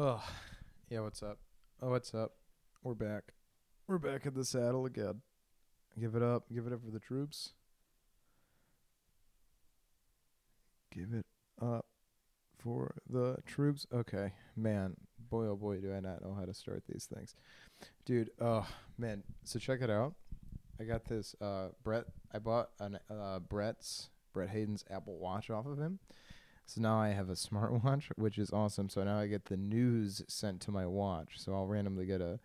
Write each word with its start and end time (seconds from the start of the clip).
Oh, 0.00 0.22
yeah. 0.88 1.00
What's 1.00 1.24
up? 1.24 1.38
Oh, 1.82 1.90
what's 1.90 2.14
up? 2.14 2.34
We're 2.84 2.94
back. 2.94 3.32
We're 3.88 3.98
back 3.98 4.26
at 4.26 4.34
the 4.36 4.44
saddle 4.44 4.86
again. 4.86 5.22
Give 5.98 6.14
it 6.14 6.22
up. 6.22 6.44
Give 6.54 6.68
it 6.68 6.72
up 6.72 6.84
for 6.84 6.92
the 6.92 7.00
troops. 7.00 7.50
Give 10.94 11.12
it 11.12 11.26
up 11.60 11.86
for 12.62 12.94
the 13.10 13.38
troops. 13.44 13.88
Okay, 13.92 14.34
man. 14.56 14.94
Boy, 15.18 15.46
oh 15.46 15.56
boy, 15.56 15.78
do 15.78 15.92
I 15.92 15.98
not 15.98 16.22
know 16.22 16.32
how 16.32 16.44
to 16.44 16.54
start 16.54 16.84
these 16.88 17.08
things, 17.12 17.34
dude. 18.06 18.30
Oh 18.40 18.68
man. 18.98 19.24
So 19.42 19.58
check 19.58 19.80
it 19.82 19.90
out. 19.90 20.14
I 20.78 20.84
got 20.84 21.06
this. 21.06 21.34
Uh, 21.40 21.70
Brett. 21.82 22.04
I 22.32 22.38
bought 22.38 22.70
an 22.78 23.00
uh 23.10 23.40
Brett's 23.40 24.10
Brett 24.32 24.50
Hayden's 24.50 24.84
Apple 24.88 25.18
Watch 25.18 25.50
off 25.50 25.66
of 25.66 25.76
him. 25.76 25.98
So 26.68 26.82
now 26.82 27.00
I 27.00 27.08
have 27.08 27.30
a 27.30 27.34
smartwatch, 27.34 28.10
which 28.16 28.36
is 28.36 28.50
awesome. 28.50 28.90
So 28.90 29.02
now 29.02 29.18
I 29.18 29.26
get 29.26 29.46
the 29.46 29.56
news 29.56 30.22
sent 30.28 30.60
to 30.62 30.70
my 30.70 30.84
watch. 30.86 31.32
So 31.36 31.54
I'll 31.54 31.66
randomly 31.66 32.04
get 32.04 32.20
a, 32.20 32.38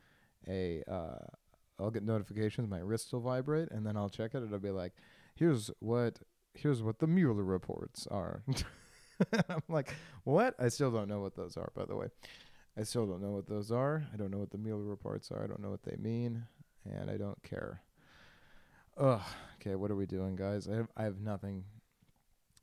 a, 0.48 0.81
uh, 0.89 1.25
I'll 1.77 1.91
get 1.91 2.03
notifications. 2.03 2.70
My 2.70 2.79
wrist 2.79 3.12
will 3.12 3.20
vibrate, 3.20 3.70
and 3.71 3.85
then 3.85 3.98
I'll 3.98 4.09
check 4.09 4.34
it. 4.34 4.41
It'll 4.41 4.59
be 4.59 4.70
like, 4.70 4.93
here's 5.35 5.70
what, 5.79 6.20
here's 6.53 6.81
what 6.81 6.99
the 6.99 7.07
Mueller 7.07 7.43
reports 7.43 8.07
are. 8.07 8.43
I'm 9.49 9.63
like, 9.67 9.93
what? 10.23 10.55
I 10.57 10.70
still 10.70 10.90
don't 10.90 11.09
know 11.09 11.20
what 11.20 11.35
those 11.35 11.57
are. 11.57 11.73
By 11.76 11.84
the 11.84 11.98
way, 11.98 12.07
I 12.77 12.84
still 12.84 13.05
don't 13.05 13.21
know 13.21 13.31
what 13.31 13.49
those 13.49 13.73
are. 13.73 14.07
I 14.13 14.15
don't 14.15 14.31
know 14.31 14.37
what 14.37 14.51
the 14.51 14.57
Mueller 14.57 14.84
reports 14.85 15.31
are. 15.31 15.43
I 15.43 15.48
don't 15.48 15.62
know 15.62 15.70
what 15.70 15.84
they 15.84 15.98
mean, 15.98 16.45
and 16.90 17.12
I 17.12 17.17
don't 17.17 17.43
care. 17.43 17.81
Ugh. 18.98 19.21
Okay, 19.59 19.76
what 19.76 19.91
are 19.91 19.95
we 19.95 20.05
doing, 20.05 20.37
guys? 20.37 20.70
I 20.70 20.76
have 20.76 20.87
I 20.95 21.03
have 21.03 21.20
nothing 21.20 21.65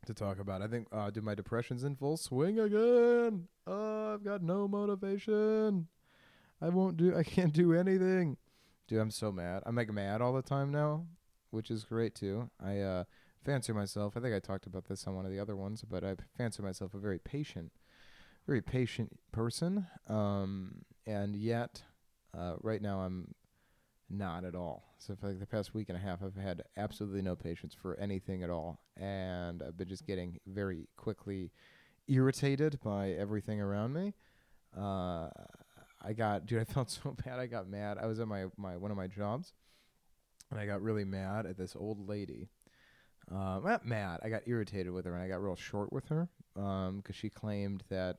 to 0.07 0.15
talk 0.15 0.39
about. 0.39 0.63
I 0.63 0.67
think, 0.67 0.89
uh, 0.93 1.11
dude, 1.11 1.25
my 1.25 1.35
depression's 1.35 1.85
in 1.85 1.97
full 1.97 2.17
swing 2.17 2.59
again. 2.59 3.49
Uh, 3.67 4.15
I've 4.15 4.25
got 4.25 4.43
no 4.43 4.67
motivation. 4.69 5.89
I 6.61 6.69
won't 6.69 6.97
do. 6.97 7.17
I 7.17 7.23
can't 7.23 7.53
do 7.53 7.73
anything. 7.73 8.37
Dude, 8.89 9.01
I'm 9.01 9.11
so 9.11 9.30
mad. 9.30 9.63
I'm 9.66 9.77
like 9.77 9.93
mad 9.93 10.21
all 10.21 10.33
the 10.33 10.43
time 10.43 10.71
now, 10.71 11.07
which 11.51 11.71
is 11.71 11.85
great 11.85 12.15
too. 12.15 12.51
I 12.63 12.79
uh, 12.79 13.05
fancy 13.45 13.73
myself. 13.73 14.16
I 14.16 14.21
think 14.21 14.35
I 14.35 14.41
talked 14.41 14.66
about 14.66 14.87
this 14.87 15.07
on 15.07 15.15
one 15.15 15.24
of 15.24 15.30
the 15.30 15.41
other 15.41 15.57
ones, 15.57 15.85
but 15.89 16.05
I 16.05 16.17
fancy 16.37 16.63
myself 16.63 16.95
a 16.95 16.99
very 16.99 17.19
patient, 17.19 17.73
very 18.46 18.61
patient 18.61 19.19
person. 19.33 19.87
Um, 20.09 20.83
and 21.07 21.37
yet, 21.37 21.83
uh, 22.37 22.55
right 22.61 22.83
now 22.83 23.01
I'm 23.01 23.35
not 24.11 24.45
at 24.45 24.55
all. 24.55 24.95
So 24.99 25.15
for 25.16 25.29
like 25.29 25.39
the 25.39 25.47
past 25.47 25.73
week 25.73 25.89
and 25.89 25.97
a 25.97 26.01
half, 26.01 26.23
I've 26.23 26.37
had 26.37 26.65
absolutely 26.77 27.23
no 27.23 27.37
patience 27.37 27.75
for 27.75 27.97
anything 27.97 28.43
at 28.43 28.51
all, 28.51 28.80
and 28.97 29.63
I've 29.63 29.77
been 29.77 29.89
just 29.89 30.07
getting 30.07 30.39
very 30.47 30.89
quickly 30.97 31.52
irritated 32.09 32.80
by 32.83 33.11
everything 33.11 33.61
around 33.61 33.93
me. 33.93 34.15
Uh, 34.77 35.29
I 36.02 36.13
got, 36.15 36.47
dude, 36.47 36.61
I 36.61 36.65
felt 36.73 36.91
so 36.91 37.17
bad. 37.25 37.39
I 37.39 37.47
got 37.47 37.69
mad. 37.69 37.99
I 37.99 38.07
was 38.07 38.21
at 38.21 38.29
my 38.29 38.47
my 38.57 38.77
one 38.77 38.91
of 38.91 38.97
my 38.97 39.07
jobs, 39.07 39.52
and 40.51 40.59
I 40.59 40.67
got 40.67 40.83
really 40.83 41.05
mad 41.05 41.47
at 41.47 41.57
this 41.57 41.77
old 41.77 42.09
lady. 42.09 42.49
Um, 43.30 43.63
not 43.65 43.87
mad. 43.87 44.21
I 44.24 44.29
got 44.29 44.43
irritated 44.47 44.93
with 44.93 45.05
her, 45.05 45.15
and 45.15 45.23
I 45.23 45.29
got 45.29 45.43
real 45.43 45.57
short 45.57 45.93
with 45.93 46.09
her 46.09 46.29
because 46.55 46.89
um, 46.89 47.02
she 47.13 47.29
claimed 47.30 47.85
that 47.89 48.19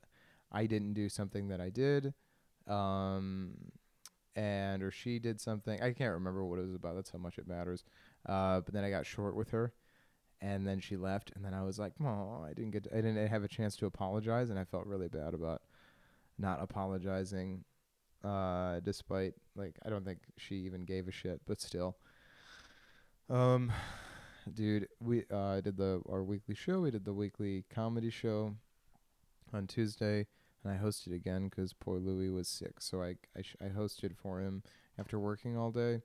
I 0.52 0.66
didn't 0.66 0.94
do 0.94 1.10
something 1.10 1.50
that 1.50 1.60
I 1.60 1.70
did. 1.70 2.14
Um, 2.68 3.56
and 4.36 4.84
or 4.84 4.92
she 4.92 5.20
did 5.20 5.42
something. 5.42 5.82
I 5.82 5.92
can't 5.94 6.14
remember 6.14 6.46
what 6.46 6.60
it 6.60 6.64
was 6.64 6.76
about. 6.76 6.96
That's 6.96 7.12
how 7.12 7.20
much 7.20 7.38
it 7.38 7.48
matters. 7.48 7.84
Uh, 8.26 8.62
but 8.62 8.74
then 8.74 8.84
I 8.84 8.90
got 8.90 9.06
short 9.06 9.36
with 9.36 9.52
her, 9.52 9.74
and 10.40 10.66
then 10.66 10.80
she 10.80 10.98
left, 10.98 11.32
and 11.36 11.44
then 11.44 11.54
I 11.54 11.64
was 11.64 11.80
like, 11.80 11.94
"Oh, 12.02 12.46
I 12.48 12.54
didn't 12.54 12.72
get, 12.72 12.84
to, 12.86 12.98
I 12.98 13.02
didn't 13.02 13.28
have 13.28 13.44
a 13.44 13.48
chance 13.48 13.76
to 13.78 13.86
apologize," 13.86 14.50
and 14.50 14.60
I 14.60 14.64
felt 14.64 14.86
really 14.86 15.08
bad 15.08 15.34
about 15.34 15.62
not 16.38 16.62
apologizing, 16.62 17.64
uh, 18.24 18.80
despite 18.82 19.34
like 19.56 19.78
I 19.86 19.90
don't 19.90 20.06
think 20.06 20.20
she 20.38 20.56
even 20.56 20.86
gave 20.86 21.08
a 21.08 21.12
shit, 21.12 21.42
but 21.46 21.62
still. 21.62 21.98
Um, 23.30 23.72
dude, 24.54 24.88
we 25.00 25.24
uh 25.32 25.62
did 25.62 25.78
the 25.78 26.02
our 26.10 26.24
weekly 26.24 26.56
show. 26.56 26.82
We 26.82 26.92
did 26.92 27.06
the 27.06 27.14
weekly 27.14 27.66
comedy 27.70 28.10
show 28.10 28.56
on 29.54 29.68
Tuesday 29.68 30.28
and 30.64 30.74
I 30.74 30.78
hosted 30.78 31.14
again 31.14 31.50
because 31.50 31.74
poor 31.74 32.00
Louis 32.00 32.30
was 32.30 32.48
sick. 32.48 32.80
So 32.80 33.02
I 33.02 33.16
I, 33.38 33.42
sh- 33.42 33.56
I 33.62 33.66
hosted 33.66 34.16
for 34.16 34.40
him 34.40 34.64
after 34.98 35.20
working 35.20 35.58
all 35.58 35.72
day, 35.72 36.02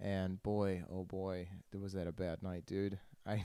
and 0.00 0.42
boy, 0.42 0.84
oh 0.90 1.04
boy, 1.04 1.48
was 1.78 1.92
that 1.94 2.06
a 2.06 2.12
bad 2.12 2.42
night, 2.42 2.66
dude. 2.66 2.98
I 3.26 3.44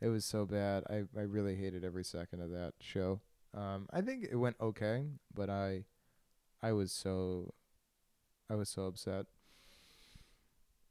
it 0.00 0.08
was 0.08 0.24
so 0.24 0.46
bad. 0.46 0.84
I 0.88 1.04
I 1.18 1.22
really 1.22 1.56
hated 1.56 1.84
every 1.84 2.04
second 2.04 2.40
of 2.40 2.50
that 2.50 2.74
show. 2.80 3.20
Um, 3.54 3.86
I 3.92 4.00
think 4.00 4.26
it 4.30 4.36
went 4.36 4.56
okay, 4.60 5.04
but 5.34 5.50
I 5.50 5.84
I 6.62 6.72
was 6.72 6.92
so 6.92 7.54
I 8.48 8.54
was 8.54 8.68
so 8.68 8.86
upset 8.86 9.26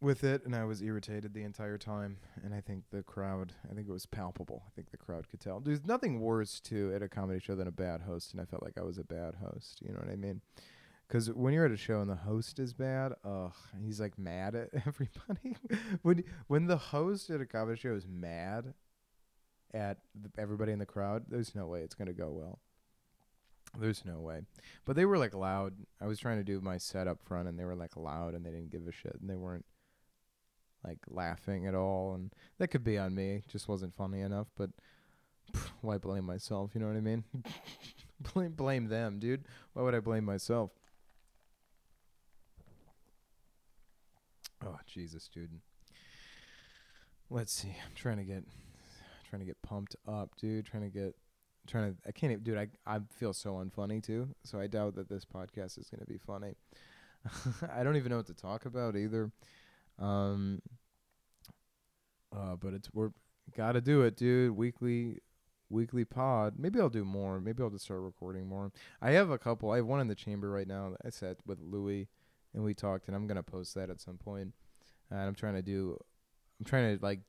with 0.01 0.23
it 0.23 0.43
and 0.45 0.55
I 0.55 0.65
was 0.65 0.81
irritated 0.81 1.33
the 1.33 1.43
entire 1.43 1.77
time 1.77 2.17
and 2.43 2.53
I 2.53 2.59
think 2.59 2.85
the 2.91 3.03
crowd 3.03 3.53
I 3.69 3.75
think 3.75 3.87
it 3.87 3.91
was 3.91 4.07
palpable. 4.07 4.63
I 4.67 4.71
think 4.75 4.89
the 4.89 4.97
crowd 4.97 5.29
could 5.29 5.39
tell. 5.39 5.59
There's 5.59 5.85
nothing 5.85 6.19
worse 6.19 6.59
to 6.61 6.91
at 6.93 7.03
a 7.03 7.07
comedy 7.07 7.39
show 7.39 7.55
than 7.55 7.67
a 7.67 7.71
bad 7.71 8.01
host 8.01 8.31
and 8.31 8.41
I 8.41 8.45
felt 8.45 8.63
like 8.63 8.77
I 8.77 8.83
was 8.83 8.97
a 8.97 9.03
bad 9.03 9.35
host, 9.35 9.81
you 9.81 9.89
know 9.89 9.99
what 9.99 10.11
I 10.11 10.15
mean? 10.15 10.41
Cuz 11.07 11.31
when 11.31 11.53
you're 11.53 11.65
at 11.65 11.71
a 11.71 11.77
show 11.77 12.01
and 12.01 12.09
the 12.09 12.15
host 12.15 12.57
is 12.57 12.73
bad, 12.73 13.13
ugh, 13.23 13.53
he's 13.79 14.01
like 14.01 14.17
mad 14.17 14.55
at 14.55 14.69
everybody. 14.87 15.55
when 16.01 16.23
when 16.47 16.65
the 16.65 16.77
host 16.77 17.29
at 17.29 17.41
a 17.41 17.45
comedy 17.45 17.79
show 17.79 17.93
is 17.93 18.07
mad 18.07 18.73
at 19.73 19.99
the, 20.15 20.29
everybody 20.37 20.71
in 20.71 20.79
the 20.79 20.85
crowd, 20.85 21.25
there's 21.29 21.53
no 21.55 21.67
way 21.67 21.81
it's 21.81 21.95
going 21.95 22.07
to 22.07 22.13
go 22.13 22.31
well. 22.31 22.59
There's 23.77 24.03
no 24.03 24.19
way. 24.19 24.41
But 24.83 24.95
they 24.95 25.05
were 25.05 25.17
like 25.17 25.33
loud. 25.33 25.73
I 26.01 26.07
was 26.07 26.19
trying 26.19 26.37
to 26.37 26.43
do 26.43 26.59
my 26.59 26.77
set 26.77 27.07
up 27.07 27.21
front 27.23 27.47
and 27.47 27.57
they 27.57 27.63
were 27.63 27.75
like 27.75 27.95
loud 27.95 28.33
and 28.33 28.45
they 28.45 28.51
didn't 28.51 28.69
give 28.69 28.87
a 28.87 28.91
shit 28.91 29.17
and 29.21 29.29
they 29.29 29.37
weren't 29.37 29.65
like 30.83 30.99
laughing 31.07 31.67
at 31.67 31.75
all 31.75 32.13
and 32.13 32.31
that 32.57 32.69
could 32.69 32.83
be 32.83 32.97
on 32.97 33.13
me 33.13 33.43
just 33.47 33.67
wasn't 33.67 33.95
funny 33.95 34.21
enough 34.21 34.47
but 34.57 34.69
pff, 35.53 35.69
why 35.81 35.97
blame 35.97 36.25
myself 36.25 36.71
you 36.73 36.81
know 36.81 36.87
what 36.87 36.97
i 36.97 37.01
mean? 37.01 37.23
Blame 38.33 38.51
blame 38.51 38.87
them 38.87 39.19
dude. 39.19 39.45
Why 39.73 39.81
would 39.81 39.95
i 39.95 39.99
blame 39.99 40.25
myself? 40.25 40.71
Oh 44.63 44.77
jesus 44.85 45.27
dude. 45.27 45.59
Let's 47.29 47.53
see. 47.53 47.69
I'm 47.69 47.95
trying 47.95 48.17
to 48.17 48.23
get 48.23 48.43
trying 49.29 49.39
to 49.39 49.45
get 49.45 49.61
pumped 49.61 49.95
up 50.07 50.29
dude. 50.39 50.65
Trying 50.65 50.83
to 50.83 50.89
get 50.89 51.15
trying 51.67 51.91
to 51.91 51.97
i 52.07 52.11
can't 52.11 52.31
even 52.31 52.43
dude 52.43 52.57
i 52.57 52.67
i 52.85 52.99
feel 53.11 53.33
so 53.33 53.53
unfunny 53.53 54.03
too. 54.03 54.27
So 54.43 54.59
i 54.59 54.67
doubt 54.67 54.95
that 54.95 55.09
this 55.09 55.25
podcast 55.25 55.79
is 55.79 55.89
to 55.89 56.05
be 56.05 56.17
funny. 56.17 56.55
I 57.73 57.83
don't 57.83 57.97
even 57.97 58.09
know 58.09 58.17
what 58.17 58.27
to 58.27 58.33
talk 58.33 58.65
about 58.65 58.95
either 58.95 59.31
um, 60.01 60.61
uh, 62.35 62.55
but 62.55 62.73
it's 62.73 62.89
we're 62.93 63.11
gotta 63.55 63.81
do 63.81 64.01
it, 64.01 64.17
dude. 64.17 64.55
Weekly, 64.55 65.19
weekly 65.69 66.05
pod. 66.05 66.55
Maybe 66.57 66.79
I'll 66.79 66.89
do 66.89 67.05
more. 67.05 67.39
Maybe 67.39 67.61
I'll 67.61 67.69
just 67.69 67.85
start 67.85 68.01
recording 68.01 68.47
more. 68.47 68.71
I 69.01 69.11
have 69.11 69.29
a 69.29 69.37
couple. 69.37 69.71
I 69.71 69.77
have 69.77 69.85
one 69.85 70.01
in 70.01 70.07
the 70.07 70.15
chamber 70.15 70.49
right 70.49 70.67
now. 70.67 70.95
I 71.05 71.09
sat 71.09 71.37
with 71.45 71.59
Louis, 71.61 72.07
and 72.53 72.63
we 72.63 72.73
talked, 72.73 73.07
and 73.07 73.15
I'm 73.15 73.27
gonna 73.27 73.43
post 73.43 73.75
that 73.75 73.89
at 73.89 74.01
some 74.01 74.17
point. 74.17 74.53
And 75.09 75.19
I'm 75.19 75.35
trying 75.35 75.55
to 75.55 75.61
do. 75.61 75.97
I'm 76.59 76.65
trying 76.65 76.97
to 76.97 77.03
like. 77.03 77.19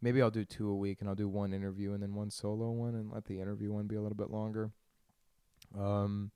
Maybe 0.00 0.20
I'll 0.20 0.32
do 0.32 0.44
two 0.44 0.68
a 0.68 0.74
week, 0.74 0.98
and 1.00 1.08
I'll 1.08 1.14
do 1.14 1.28
one 1.28 1.54
interview 1.54 1.92
and 1.92 2.02
then 2.02 2.14
one 2.14 2.30
solo 2.30 2.70
one, 2.70 2.96
and 2.96 3.12
let 3.12 3.26
the 3.26 3.40
interview 3.40 3.72
one 3.72 3.86
be 3.86 3.94
a 3.94 4.00
little 4.00 4.16
bit 4.16 4.30
longer. 4.30 4.72
Um, 5.78 6.32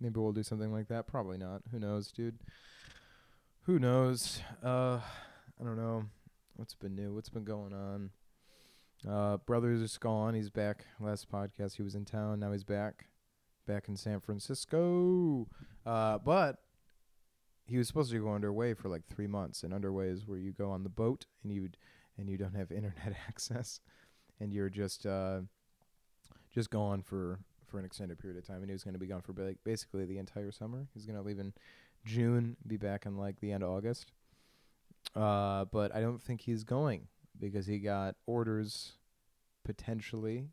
maybe 0.00 0.18
we'll 0.18 0.32
do 0.32 0.42
something 0.42 0.72
like 0.72 0.88
that. 0.88 1.06
Probably 1.06 1.36
not. 1.36 1.60
Who 1.70 1.78
knows, 1.78 2.10
dude? 2.10 2.38
Who 3.64 3.78
knows? 3.78 4.40
Uh, 4.62 4.98
I 5.60 5.64
don't 5.64 5.76
know. 5.76 6.04
What's 6.56 6.74
been 6.74 6.94
new? 6.94 7.14
What's 7.14 7.28
been 7.28 7.44
going 7.44 7.72
on? 7.72 8.10
Uh, 9.08 9.36
Brothers 9.38 9.80
is 9.80 9.98
gone. 9.98 10.34
He's 10.34 10.50
back. 10.50 10.86
Last 11.00 11.30
podcast 11.30 11.76
he 11.76 11.82
was 11.82 11.94
in 11.94 12.04
town. 12.04 12.40
Now 12.40 12.52
he's 12.52 12.64
back, 12.64 13.06
back 13.66 13.88
in 13.88 13.96
San 13.96 14.20
Francisco. 14.20 15.46
Uh, 15.86 16.18
but 16.18 16.56
he 17.66 17.78
was 17.78 17.86
supposed 17.86 18.10
to 18.10 18.18
go 18.18 18.32
underway 18.32 18.74
for 18.74 18.88
like 18.88 19.06
three 19.06 19.26
months. 19.26 19.62
And 19.62 19.72
underway 19.72 20.08
is 20.08 20.26
where 20.26 20.38
you 20.38 20.52
go 20.52 20.70
on 20.70 20.82
the 20.82 20.88
boat 20.88 21.26
and 21.42 21.52
you 21.52 21.70
and 22.18 22.28
you 22.28 22.36
don't 22.36 22.54
have 22.54 22.70
internet 22.72 23.14
access, 23.28 23.80
and 24.40 24.52
you're 24.52 24.70
just 24.70 25.06
uh, 25.06 25.40
just 26.52 26.70
gone 26.70 27.02
for 27.02 27.38
for 27.66 27.78
an 27.78 27.84
extended 27.84 28.18
period 28.18 28.38
of 28.38 28.46
time. 28.46 28.58
And 28.58 28.66
he 28.66 28.72
was 28.72 28.84
going 28.84 28.94
to 28.94 29.00
be 29.00 29.06
gone 29.06 29.22
for 29.22 29.32
like 29.32 29.58
basically 29.64 30.04
the 30.04 30.18
entire 30.18 30.50
summer. 30.50 30.88
He's 30.94 31.06
going 31.06 31.18
to 31.18 31.24
leave 31.24 31.38
in 31.38 31.52
June, 32.04 32.56
be 32.66 32.76
back 32.76 33.06
in 33.06 33.16
like 33.16 33.40
the 33.40 33.52
end 33.52 33.62
of 33.62 33.70
August. 33.70 34.12
Uh, 35.14 35.64
but 35.66 35.94
I 35.94 36.00
don't 36.00 36.22
think 36.22 36.42
he's 36.42 36.64
going 36.64 37.08
because 37.38 37.66
he 37.66 37.78
got 37.78 38.16
orders 38.26 38.92
potentially 39.64 40.48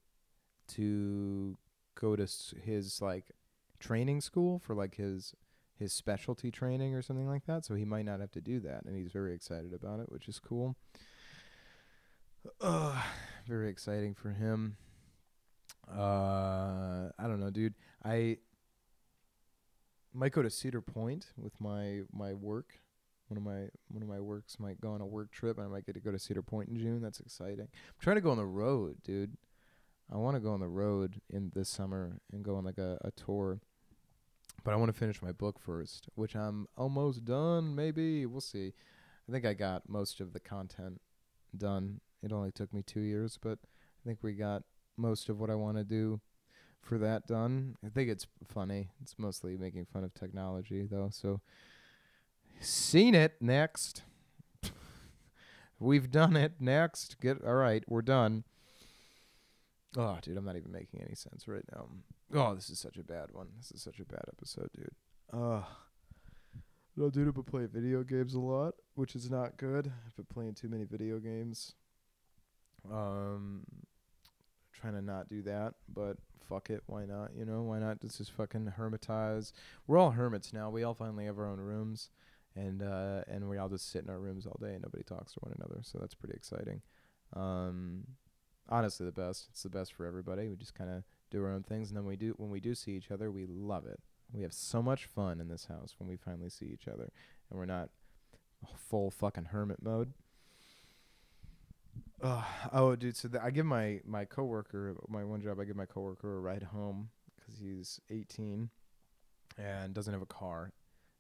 to 0.70 1.58
go 1.96 2.16
to 2.16 2.28
his 2.64 3.02
like 3.02 3.32
training 3.80 4.22
school 4.22 4.60
for 4.60 4.76
like 4.76 4.96
his 4.96 5.34
his 5.78 5.94
specialty 5.94 6.52
training 6.52 6.94
or 6.94 7.02
something 7.02 7.28
like 7.28 7.46
that. 7.46 7.66
So 7.66 7.76
he 7.76 7.86
might 7.86 8.06
not 8.06 8.20
have 8.20 8.32
to 8.32 8.42
do 8.42 8.60
that, 8.62 8.84
and 8.86 8.96
he's 8.96 9.12
very 9.12 9.34
excited 9.34 9.74
about 9.74 10.00
it, 10.02 10.12
which 10.12 10.28
is 10.28 10.40
cool. 10.40 10.76
Uh, 12.60 13.02
very 13.48 13.70
exciting 13.70 14.14
for 14.14 14.32
him. 14.32 14.76
Uh, 15.90 17.10
I 17.18 17.24
don't 17.24 17.40
know, 17.40 17.50
dude. 17.50 17.76
I 18.04 18.38
might 20.14 20.32
go 20.32 20.42
to 20.42 20.50
Cedar 20.50 20.82
Point 20.82 21.28
with 21.38 21.60
my 21.60 22.02
my 22.12 22.34
work. 22.34 22.80
One 23.28 23.38
of 23.38 23.44
my 23.44 23.70
one 23.88 24.02
of 24.02 24.10
my 24.10 24.20
works 24.20 24.60
might 24.60 24.82
go 24.82 24.92
on 24.92 25.02
a 25.02 25.06
work 25.06 25.32
trip, 25.32 25.58
and 25.58 25.68
I 25.68 25.70
might 25.70 25.86
get 25.86 25.94
to 25.94 26.02
go 26.02 26.12
to 26.12 26.20
Cedar 26.20 26.42
Point 26.42 26.70
in 26.70 26.78
June. 26.78 27.02
That's 27.02 27.20
exciting. 27.20 27.68
I'm 27.72 28.00
trying 28.00 28.16
to 28.18 28.22
go 28.22 28.32
on 28.32 28.38
the 28.38 28.46
road, 28.46 28.98
dude. 29.04 29.38
I 30.12 30.18
want 30.18 30.36
to 30.36 30.40
go 30.40 30.52
on 30.52 30.60
the 30.60 30.68
road 30.68 31.22
in 31.30 31.52
this 31.54 31.70
summer 31.70 32.20
and 32.32 32.44
go 32.44 32.56
on 32.56 32.66
like 32.66 32.80
a, 32.80 32.98
a 33.02 33.12
tour. 33.12 33.60
But 34.64 34.74
I 34.74 34.78
want 34.78 34.92
to 34.92 34.98
finish 34.98 35.22
my 35.22 35.32
book 35.32 35.60
first, 35.60 36.10
which 36.16 36.36
I'm 36.36 36.68
almost 36.76 37.24
done. 37.24 37.76
Maybe 37.76 38.26
we'll 38.26 38.42
see. 38.42 38.74
I 39.28 39.32
think 39.32 39.46
I 39.46 39.54
got 39.54 39.88
most 39.88 40.20
of 40.20 40.34
the 40.34 40.40
content 40.40 41.00
done. 41.56 42.02
It 42.24 42.34
only 42.34 42.52
took 42.52 42.74
me 42.74 42.82
two 42.82 43.02
years, 43.02 43.38
but 43.42 43.60
I 43.64 44.08
think 44.08 44.20
we 44.22 44.34
got 44.34 44.64
most 44.98 45.30
of 45.30 45.40
what 45.40 45.50
I 45.50 45.56
want 45.56 45.78
to 45.78 45.84
do 45.84 46.20
for 46.82 46.98
that 46.98 47.28
done. 47.28 47.76
I 47.86 47.90
think 47.90 48.10
it's 48.10 48.28
funny. 48.48 48.90
It's 49.02 49.16
mostly 49.18 49.58
making 49.58 49.86
fun 49.86 50.04
of 50.04 50.14
technology 50.14 50.88
though. 50.90 51.10
So 51.12 51.42
seen 52.60 53.16
it 53.16 53.36
next. 53.40 54.04
We've 55.80 56.10
done 56.12 56.36
it 56.36 56.54
next. 56.60 57.20
Get 57.22 57.44
all 57.46 57.56
right, 57.56 57.84
we're 57.88 58.02
done. 58.02 58.44
Oh, 59.98 60.18
dude, 60.22 60.38
I'm 60.38 60.46
not 60.46 60.56
even 60.56 60.72
making 60.72 61.02
any 61.02 61.16
sense 61.16 61.48
right 61.48 61.64
now. 61.74 61.88
Oh, 62.34 62.54
this 62.54 62.70
is 62.70 62.80
such 62.80 62.98
a 62.98 63.04
bad 63.04 63.32
one. 63.32 63.48
This 63.58 63.72
is 63.72 63.82
such 63.82 64.00
a 64.00 64.06
bad 64.06 64.24
episode, 64.28 64.70
dude. 64.76 64.92
Uh 65.34 65.64
I 66.56 67.02
don't 67.02 67.14
do 67.14 67.28
it 67.30 67.36
but 67.36 67.46
play 67.46 67.66
video 67.66 68.04
games 68.04 68.34
a 68.34 68.40
lot, 68.40 68.74
which 68.96 69.16
is 69.16 69.30
not 69.30 69.58
good. 69.58 69.92
I've 70.06 70.16
been 70.16 70.26
playing 70.26 70.56
too 70.56 70.68
many 70.68 70.84
video 70.84 71.20
games. 71.20 71.76
Um 72.92 73.64
trying 74.80 74.94
to 74.94 75.02
not 75.02 75.28
do 75.28 75.42
that, 75.44 75.76
but 75.94 76.18
fuck 76.48 76.70
it, 76.70 76.84
why 76.88 77.06
not? 77.06 77.32
You 77.38 77.46
know, 77.46 77.62
why 77.62 77.80
not 77.80 78.02
just 78.02 78.18
just 78.18 78.32
fucking 78.32 78.74
hermitize? 78.78 79.52
We're 79.88 79.98
all 79.98 80.12
hermits 80.12 80.54
now. 80.54 80.70
We 80.70 80.84
all 80.84 80.94
finally 80.94 81.26
have 81.26 81.38
our 81.38 81.48
own 81.48 81.60
rooms, 81.60 82.10
and 82.56 82.82
uh, 82.82 83.22
and 83.28 83.50
we 83.50 83.58
all 83.58 83.70
just 83.70 83.92
sit 83.92 84.04
in 84.04 84.10
our 84.10 84.20
rooms 84.20 84.46
all 84.46 84.58
day 84.62 84.74
and 84.74 84.84
nobody 84.84 85.04
talks 85.04 85.34
to 85.34 85.40
one 85.42 85.54
another. 85.58 85.80
So 85.84 86.00
that's 86.00 86.16
pretty 86.16 86.36
exciting. 86.36 86.82
Um, 87.36 88.06
honestly, 88.68 89.06
the 89.06 89.12
best. 89.12 89.48
It's 89.52 89.64
the 89.64 89.70
best 89.70 89.94
for 89.94 90.06
everybody. 90.06 90.48
We 90.48 90.56
just 90.56 90.76
kind 90.76 90.90
of 90.90 91.04
do 91.30 91.44
our 91.44 91.52
own 91.52 91.64
things, 91.64 91.90
and 91.90 91.98
then 91.98 92.06
we 92.06 92.16
do 92.16 92.34
when 92.38 92.50
we 92.50 92.60
do 92.60 92.74
see 92.74 92.92
each 92.92 93.12
other, 93.12 93.32
we 93.32 93.46
love 93.46 93.86
it. 93.86 94.00
We 94.34 94.42
have 94.44 94.54
so 94.54 94.82
much 94.82 95.06
fun 95.06 95.40
in 95.40 95.48
this 95.48 95.66
house 95.66 95.96
when 95.98 96.08
we 96.08 96.16
finally 96.16 96.50
see 96.50 96.66
each 96.66 96.88
other, 96.88 97.12
and 97.50 97.60
we're 97.60 97.66
not 97.66 97.90
full 98.76 99.12
fucking 99.12 99.46
hermit 99.46 99.82
mode. 99.82 100.14
Uh, 102.22 102.44
oh, 102.74 102.96
dude. 102.96 103.16
So 103.16 103.28
the, 103.28 103.44
I 103.44 103.50
give 103.50 103.66
my 103.66 104.02
my 104.06 104.26
coworker 104.26 104.96
my 105.08 105.24
one 105.24 105.42
job. 105.42 105.60
I 105.60 105.66
give 105.66 105.76
my 105.76 105.86
coworker 105.86 106.38
a 106.38 106.40
ride 106.40 106.64
home 106.64 107.10
because 107.36 107.60
he's 107.60 108.00
18 108.10 108.70
and 109.58 109.94
doesn't 109.94 110.14
have 110.14 110.22
a 110.22 110.28
car. 110.28 110.74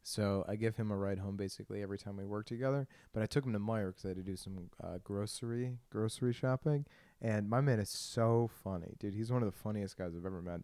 So 0.03 0.43
I 0.47 0.55
give 0.55 0.75
him 0.75 0.91
a 0.91 0.97
ride 0.97 1.19
home 1.19 1.35
basically 1.35 1.81
every 1.81 1.97
time 1.97 2.17
we 2.17 2.25
work 2.25 2.45
together. 2.45 2.87
But 3.13 3.23
I 3.23 3.25
took 3.27 3.45
him 3.45 3.53
to 3.53 3.59
Meijer 3.59 3.89
because 3.89 4.05
I 4.05 4.07
had 4.09 4.17
to 4.17 4.23
do 4.23 4.35
some 4.35 4.69
uh, 4.83 4.97
grocery 5.03 5.77
grocery 5.89 6.33
shopping. 6.33 6.85
And 7.21 7.49
my 7.49 7.61
man 7.61 7.79
is 7.79 7.89
so 7.89 8.49
funny, 8.63 8.95
dude. 8.99 9.13
He's 9.13 9.31
one 9.31 9.43
of 9.43 9.51
the 9.51 9.57
funniest 9.57 9.97
guys 9.97 10.13
I've 10.15 10.25
ever 10.25 10.41
met. 10.41 10.61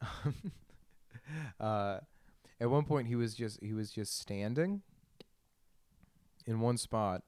uh, 1.60 1.98
at 2.60 2.70
one 2.70 2.84
point, 2.84 3.08
he 3.08 3.16
was 3.16 3.34
just 3.34 3.62
he 3.62 3.72
was 3.72 3.90
just 3.90 4.18
standing 4.18 4.82
in 6.46 6.60
one 6.60 6.76
spot 6.76 7.22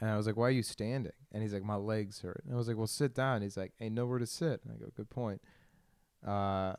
and 0.00 0.10
I 0.10 0.16
was 0.16 0.26
like, 0.26 0.36
"Why 0.36 0.48
are 0.48 0.50
you 0.50 0.62
standing?" 0.62 1.12
And 1.32 1.42
he's 1.42 1.52
like, 1.52 1.64
"My 1.64 1.76
legs 1.76 2.20
hurt." 2.20 2.42
And 2.44 2.54
I 2.54 2.56
was 2.56 2.68
like, 2.68 2.76
"Well, 2.76 2.86
sit 2.86 3.14
down." 3.14 3.42
He's 3.42 3.56
like, 3.56 3.72
"Ain't 3.80 3.94
nowhere 3.94 4.18
to 4.18 4.26
sit." 4.26 4.60
And 4.64 4.72
I 4.72 4.76
go, 4.76 4.90
"Good 4.96 5.10
point." 5.10 5.40
Uh, 6.26 6.74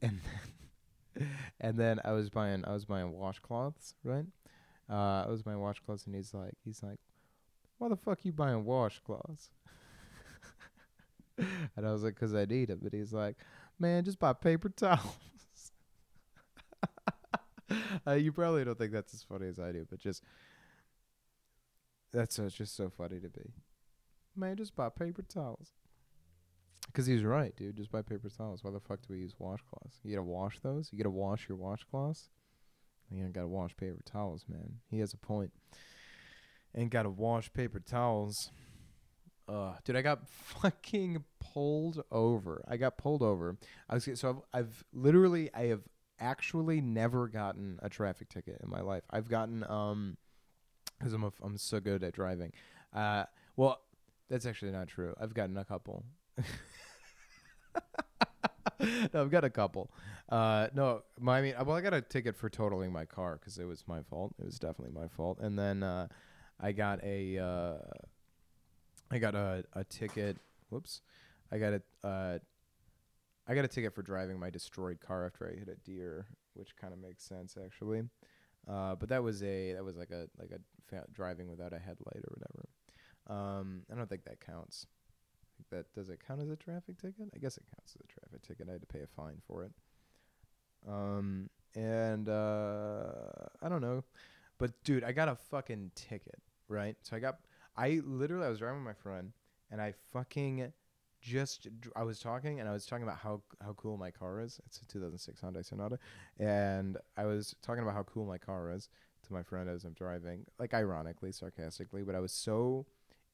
and 0.02 0.20
then, 1.14 1.28
and 1.60 1.78
then 1.78 2.00
I 2.04 2.12
was 2.12 2.30
buying 2.30 2.64
I 2.64 2.72
was 2.72 2.84
buying 2.84 3.12
washcloths, 3.12 3.94
right? 4.02 4.26
Uh, 4.90 5.24
I 5.24 5.28
was 5.28 5.42
buying 5.42 5.58
washcloths, 5.58 6.06
and 6.06 6.14
he's 6.14 6.34
like, 6.34 6.54
he's 6.64 6.82
like, 6.82 6.98
"Why 7.78 7.88
the 7.88 7.96
fuck 7.96 8.24
you 8.24 8.32
buying 8.32 8.64
washcloths?" 8.64 9.50
and 11.38 11.86
I 11.86 11.92
was 11.92 12.02
like, 12.02 12.18
"Cause 12.18 12.34
I 12.34 12.44
need 12.44 12.68
them." 12.68 12.80
But 12.82 12.92
he's 12.92 13.12
like, 13.12 13.36
"Man, 13.78 14.04
just 14.04 14.18
buy 14.18 14.32
paper 14.32 14.68
towels." 14.76 15.72
uh, 18.06 18.12
you 18.12 18.32
probably 18.32 18.64
don't 18.64 18.76
think 18.76 18.92
that's 18.92 19.14
as 19.14 19.22
funny 19.22 19.46
as 19.46 19.58
I 19.58 19.72
do, 19.72 19.86
but 19.88 20.00
just 20.00 20.22
that's 22.12 22.36
just 22.36 22.76
so 22.76 22.90
funny 22.90 23.20
to 23.20 23.28
be. 23.28 23.52
Man, 24.36 24.56
just 24.56 24.76
buy 24.76 24.88
paper 24.88 25.22
towels. 25.22 25.72
Cause 26.92 27.06
he's 27.06 27.22
right, 27.24 27.54
dude. 27.56 27.76
Just 27.76 27.90
buy 27.90 28.02
paper 28.02 28.28
towels. 28.28 28.62
Why 28.62 28.70
the 28.70 28.80
fuck 28.80 29.00
do 29.00 29.14
we 29.14 29.20
use 29.20 29.34
washcloths? 29.40 30.00
You 30.02 30.14
gotta 30.16 30.24
wash 30.24 30.58
those. 30.60 30.90
You 30.92 30.98
gotta 30.98 31.10
wash 31.10 31.48
your 31.48 31.56
washcloths. 31.56 32.28
You 33.10 33.26
gotta 33.28 33.48
wash 33.48 33.76
paper 33.76 34.00
towels, 34.04 34.44
man. 34.48 34.80
He 34.90 34.98
has 34.98 35.14
a 35.14 35.16
point. 35.16 35.52
And 36.74 36.90
gotta 36.90 37.08
wash 37.08 37.52
paper 37.52 37.80
towels. 37.80 38.50
Uh, 39.48 39.74
dude, 39.84 39.96
I 39.96 40.02
got 40.02 40.28
fucking 40.28 41.24
pulled 41.40 42.02
over. 42.10 42.62
I 42.68 42.76
got 42.76 42.98
pulled 42.98 43.22
over. 43.22 43.56
I 43.88 43.94
was 43.94 44.08
so 44.14 44.44
I've, 44.52 44.60
I've 44.60 44.84
literally 44.92 45.50
I 45.54 45.66
have 45.66 45.82
actually 46.18 46.80
never 46.80 47.26
gotten 47.28 47.78
a 47.82 47.88
traffic 47.88 48.28
ticket 48.28 48.60
in 48.62 48.68
my 48.68 48.80
life. 48.80 49.04
I've 49.10 49.28
gotten 49.28 49.64
um 49.64 50.16
because 51.02 51.14
I'm 51.14 51.24
a, 51.24 51.32
I'm 51.42 51.58
so 51.58 51.80
good 51.80 52.04
at 52.04 52.14
driving. 52.14 52.52
Uh, 52.94 53.24
well, 53.56 53.80
that's 54.30 54.46
actually 54.46 54.70
not 54.70 54.86
true. 54.86 55.14
I've 55.20 55.34
gotten 55.34 55.56
a 55.56 55.64
couple. 55.64 56.04
no, 58.80 59.22
I've 59.22 59.30
got 59.30 59.42
a 59.44 59.50
couple. 59.50 59.90
Uh, 60.28 60.68
no, 60.74 61.02
my, 61.18 61.38
I 61.38 61.42
mean, 61.42 61.54
well, 61.66 61.76
I 61.76 61.80
got 61.80 61.92
a 61.92 62.00
ticket 62.00 62.36
for 62.36 62.48
totaling 62.48 62.92
my 62.92 63.04
car 63.04 63.36
because 63.38 63.58
it 63.58 63.64
was 63.64 63.82
my 63.88 64.02
fault. 64.02 64.32
It 64.38 64.46
was 64.46 64.60
definitely 64.60 64.94
my 64.98 65.08
fault. 65.08 65.38
And 65.40 65.58
then 65.58 65.82
uh, 65.82 66.06
I 66.60 66.70
got 66.70 67.02
a, 67.02 67.38
uh, 67.38 67.78
I 69.10 69.18
got 69.18 69.34
a, 69.34 69.64
a 69.72 69.82
ticket. 69.84 70.36
Whoops, 70.70 71.00
I 71.50 71.58
got 71.58 71.72
a, 71.74 71.82
uh, 72.06 72.38
I 73.48 73.54
got 73.56 73.64
a 73.64 73.68
ticket 73.68 73.92
for 73.92 74.02
driving 74.02 74.38
my 74.38 74.50
destroyed 74.50 75.00
car 75.00 75.26
after 75.26 75.50
I 75.50 75.58
hit 75.58 75.68
a 75.68 75.74
deer, 75.84 76.26
which 76.54 76.76
kind 76.76 76.92
of 76.92 77.00
makes 77.00 77.24
sense 77.24 77.56
actually. 77.62 78.04
Uh, 78.68 78.94
but 78.94 79.08
that 79.08 79.22
was 79.22 79.42
a 79.42 79.72
that 79.72 79.84
was 79.84 79.96
like 79.96 80.10
a 80.10 80.28
like 80.38 80.50
a 80.52 80.58
fa- 80.88 81.06
driving 81.12 81.48
without 81.48 81.72
a 81.72 81.78
headlight 81.78 82.22
or 82.24 82.36
whatever. 82.36 82.68
Um, 83.28 83.82
I 83.90 83.96
don't 83.96 84.08
think 84.08 84.24
that 84.24 84.40
counts. 84.40 84.86
that 85.70 85.92
does 85.94 86.08
it 86.08 86.20
count 86.26 86.40
as 86.40 86.48
a 86.48 86.56
traffic 86.56 86.98
ticket? 86.98 87.28
I 87.34 87.38
guess 87.38 87.56
it 87.56 87.64
counts 87.74 87.94
as 87.96 88.02
a 88.04 88.20
traffic 88.20 88.42
ticket. 88.46 88.68
I 88.68 88.72
had 88.72 88.80
to 88.80 88.86
pay 88.86 89.00
a 89.02 89.06
fine 89.06 89.40
for 89.46 89.64
it. 89.64 89.72
Um, 90.88 91.48
and 91.74 92.28
uh, 92.28 93.14
I 93.62 93.68
don't 93.68 93.80
know, 93.80 94.04
but 94.58 94.72
dude, 94.84 95.04
I 95.04 95.12
got 95.12 95.28
a 95.28 95.36
fucking 95.36 95.92
ticket, 95.94 96.40
right? 96.68 96.96
So 97.02 97.16
I 97.16 97.20
got 97.20 97.38
I 97.76 98.00
literally 98.04 98.46
I 98.46 98.50
was 98.50 98.58
driving 98.58 98.84
with 98.84 98.96
my 98.96 99.00
friend, 99.02 99.32
and 99.70 99.80
I 99.80 99.94
fucking 100.12 100.72
just 101.22 101.68
I 101.96 102.02
was 102.02 102.18
talking 102.18 102.60
and 102.60 102.68
I 102.68 102.72
was 102.72 102.84
talking 102.84 103.04
about 103.04 103.18
how 103.18 103.42
how 103.64 103.72
cool 103.74 103.96
my 103.96 104.10
car 104.10 104.40
is. 104.40 104.60
It's 104.66 104.78
a 104.78 104.86
2006 104.86 105.40
Hyundai 105.40 105.64
Sonata, 105.64 105.98
and 106.38 106.98
I 107.16 107.24
was 107.24 107.54
talking 107.62 107.82
about 107.82 107.94
how 107.94 108.02
cool 108.02 108.26
my 108.26 108.38
car 108.38 108.70
is 108.72 108.88
to 109.26 109.32
my 109.32 109.42
friend 109.42 109.70
as 109.70 109.84
I'm 109.84 109.92
driving, 109.92 110.44
like 110.58 110.74
ironically, 110.74 111.32
sarcastically, 111.32 112.02
but 112.02 112.14
I 112.14 112.20
was 112.20 112.32
so 112.32 112.86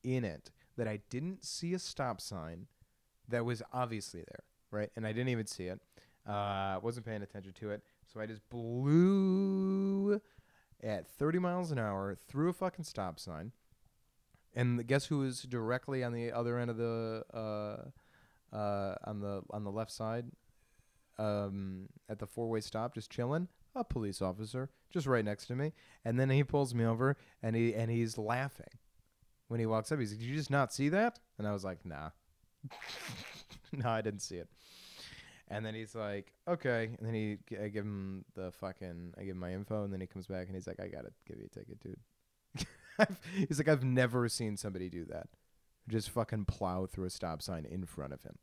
in 0.05 0.25
it 0.25 0.51
that 0.77 0.87
I 0.87 1.01
didn't 1.11 1.45
see 1.45 1.75
a 1.75 1.79
stop 1.79 2.21
sign 2.21 2.67
that 3.29 3.45
was 3.45 3.63
obviously 3.73 4.21
there, 4.21 4.45
right? 4.71 4.91
And 4.95 5.07
I 5.07 5.13
didn't 5.13 5.31
even 5.31 5.47
see 5.47 5.65
it. 5.65 5.81
Uh, 6.27 6.79
wasn't 6.83 7.07
paying 7.07 7.23
attention 7.23 7.55
to 7.55 7.71
it, 7.71 7.83
so 8.13 8.21
I 8.21 8.27
just 8.27 8.47
blew 8.51 10.21
at 10.83 11.09
30 11.09 11.39
miles 11.39 11.73
an 11.73 11.79
hour 11.79 12.15
through 12.15 12.51
a 12.51 12.53
fucking 12.53 12.85
stop 12.85 13.19
sign 13.19 13.53
and 14.59 14.85
guess 14.89 15.07
who 15.07 15.23
is 15.23 15.43
directly 15.43 16.03
on 16.03 16.13
the 16.13 16.33
other 16.33 16.59
end 16.59 16.69
of 16.69 16.77
the 16.77 17.23
uh, 17.33 18.55
uh, 18.55 18.95
on 19.05 19.21
the 19.21 19.41
on 19.51 19.63
the 19.63 19.71
left 19.71 19.93
side 19.93 20.27
um, 21.17 21.89
at 22.09 22.19
the 22.19 22.27
four 22.27 22.49
way 22.51 22.61
stop, 22.61 22.93
just 22.93 23.09
chilling? 23.09 23.47
A 23.77 23.85
police 23.85 24.21
officer, 24.21 24.71
just 24.91 25.07
right 25.07 25.25
next 25.25 25.47
to 25.47 25.55
me. 25.55 25.73
And 26.05 26.19
then 26.19 26.29
he 26.29 26.43
pulls 26.43 26.75
me 26.75 26.85
over, 26.85 27.17
and 27.41 27.55
he 27.55 27.73
and 27.73 27.89
he's 27.89 28.19
laughing 28.19 28.67
when 29.47 29.61
he 29.61 29.67
walks 29.67 29.93
up. 29.93 30.01
He's 30.01 30.11
like, 30.11 30.19
"Did 30.19 30.27
you 30.27 30.35
just 30.35 30.51
not 30.51 30.73
see 30.73 30.89
that?" 30.89 31.21
And 31.39 31.47
I 31.47 31.53
was 31.53 31.65
like, 31.65 31.87
"Nah, 31.87 32.11
no, 33.73 33.89
I 33.89 34.01
didn't 34.01 34.23
see 34.23 34.37
it." 34.37 34.49
And 35.47 35.65
then 35.65 35.75
he's 35.75 35.95
like, 35.95 36.33
"Okay." 36.49 36.91
And 36.99 37.07
then 37.07 37.15
he, 37.15 37.39
I 37.63 37.69
give 37.69 37.85
him 37.85 38.25
the 38.35 38.51
fucking, 38.51 39.15
I 39.17 39.23
give 39.23 39.37
him 39.37 39.41
my 39.41 39.53
info, 39.53 39.85
and 39.85 39.93
then 39.93 40.01
he 40.01 40.09
comes 40.09 40.27
back 40.27 40.47
and 40.49 40.57
he's 40.57 40.67
like, 40.67 40.81
"I 40.81 40.89
gotta 40.89 41.13
give 41.29 41.39
you 41.39 41.47
a 41.47 41.49
ticket, 41.49 41.79
dude." 41.81 42.01
he's 43.49 43.59
like, 43.59 43.69
I've 43.69 43.85
never 43.85 44.29
seen 44.29 44.57
somebody 44.57 44.89
do 44.89 45.05
that. 45.07 45.29
Just 45.89 46.11
fucking 46.11 46.45
plow 46.45 46.87
through 46.87 47.07
a 47.07 47.11
stop 47.11 47.43
sign 47.43 47.65
in 47.65 47.87
front 47.87 48.13
of 48.13 48.23
him. 48.23 48.39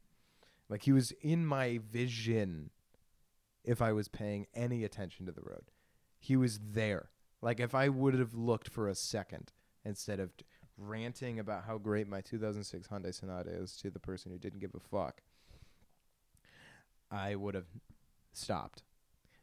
Like 0.69 0.83
he 0.83 0.91
was 0.91 1.12
in 1.21 1.45
my 1.45 1.79
vision 1.91 2.71
if 3.63 3.81
I 3.81 3.91
was 3.91 4.07
paying 4.07 4.47
any 4.53 4.83
attention 4.83 5.25
to 5.25 5.31
the 5.31 5.41
road. 5.41 5.71
He 6.19 6.35
was 6.35 6.59
there. 6.71 7.09
Like 7.41 7.59
if 7.59 7.75
I 7.75 7.89
would 7.89 8.15
have 8.15 8.33
looked 8.33 8.69
for 8.69 8.88
a 8.88 8.95
second 8.95 9.51
instead 9.83 10.19
of 10.19 10.31
ranting 10.77 11.39
about 11.39 11.65
how 11.65 11.77
great 11.77 12.07
my 12.07 12.21
2006 12.21 12.88
Hyundai 12.88 13.13
Sonata 13.13 13.50
is 13.50 13.77
to 13.77 13.89
the 13.89 14.00
person 14.00 14.31
who 14.31 14.38
didn't 14.38 14.59
give 14.59 14.74
a 14.75 14.79
fuck. 14.79 15.21
I 17.12 17.35
would 17.35 17.55
have 17.55 17.67
stopped. 18.33 18.83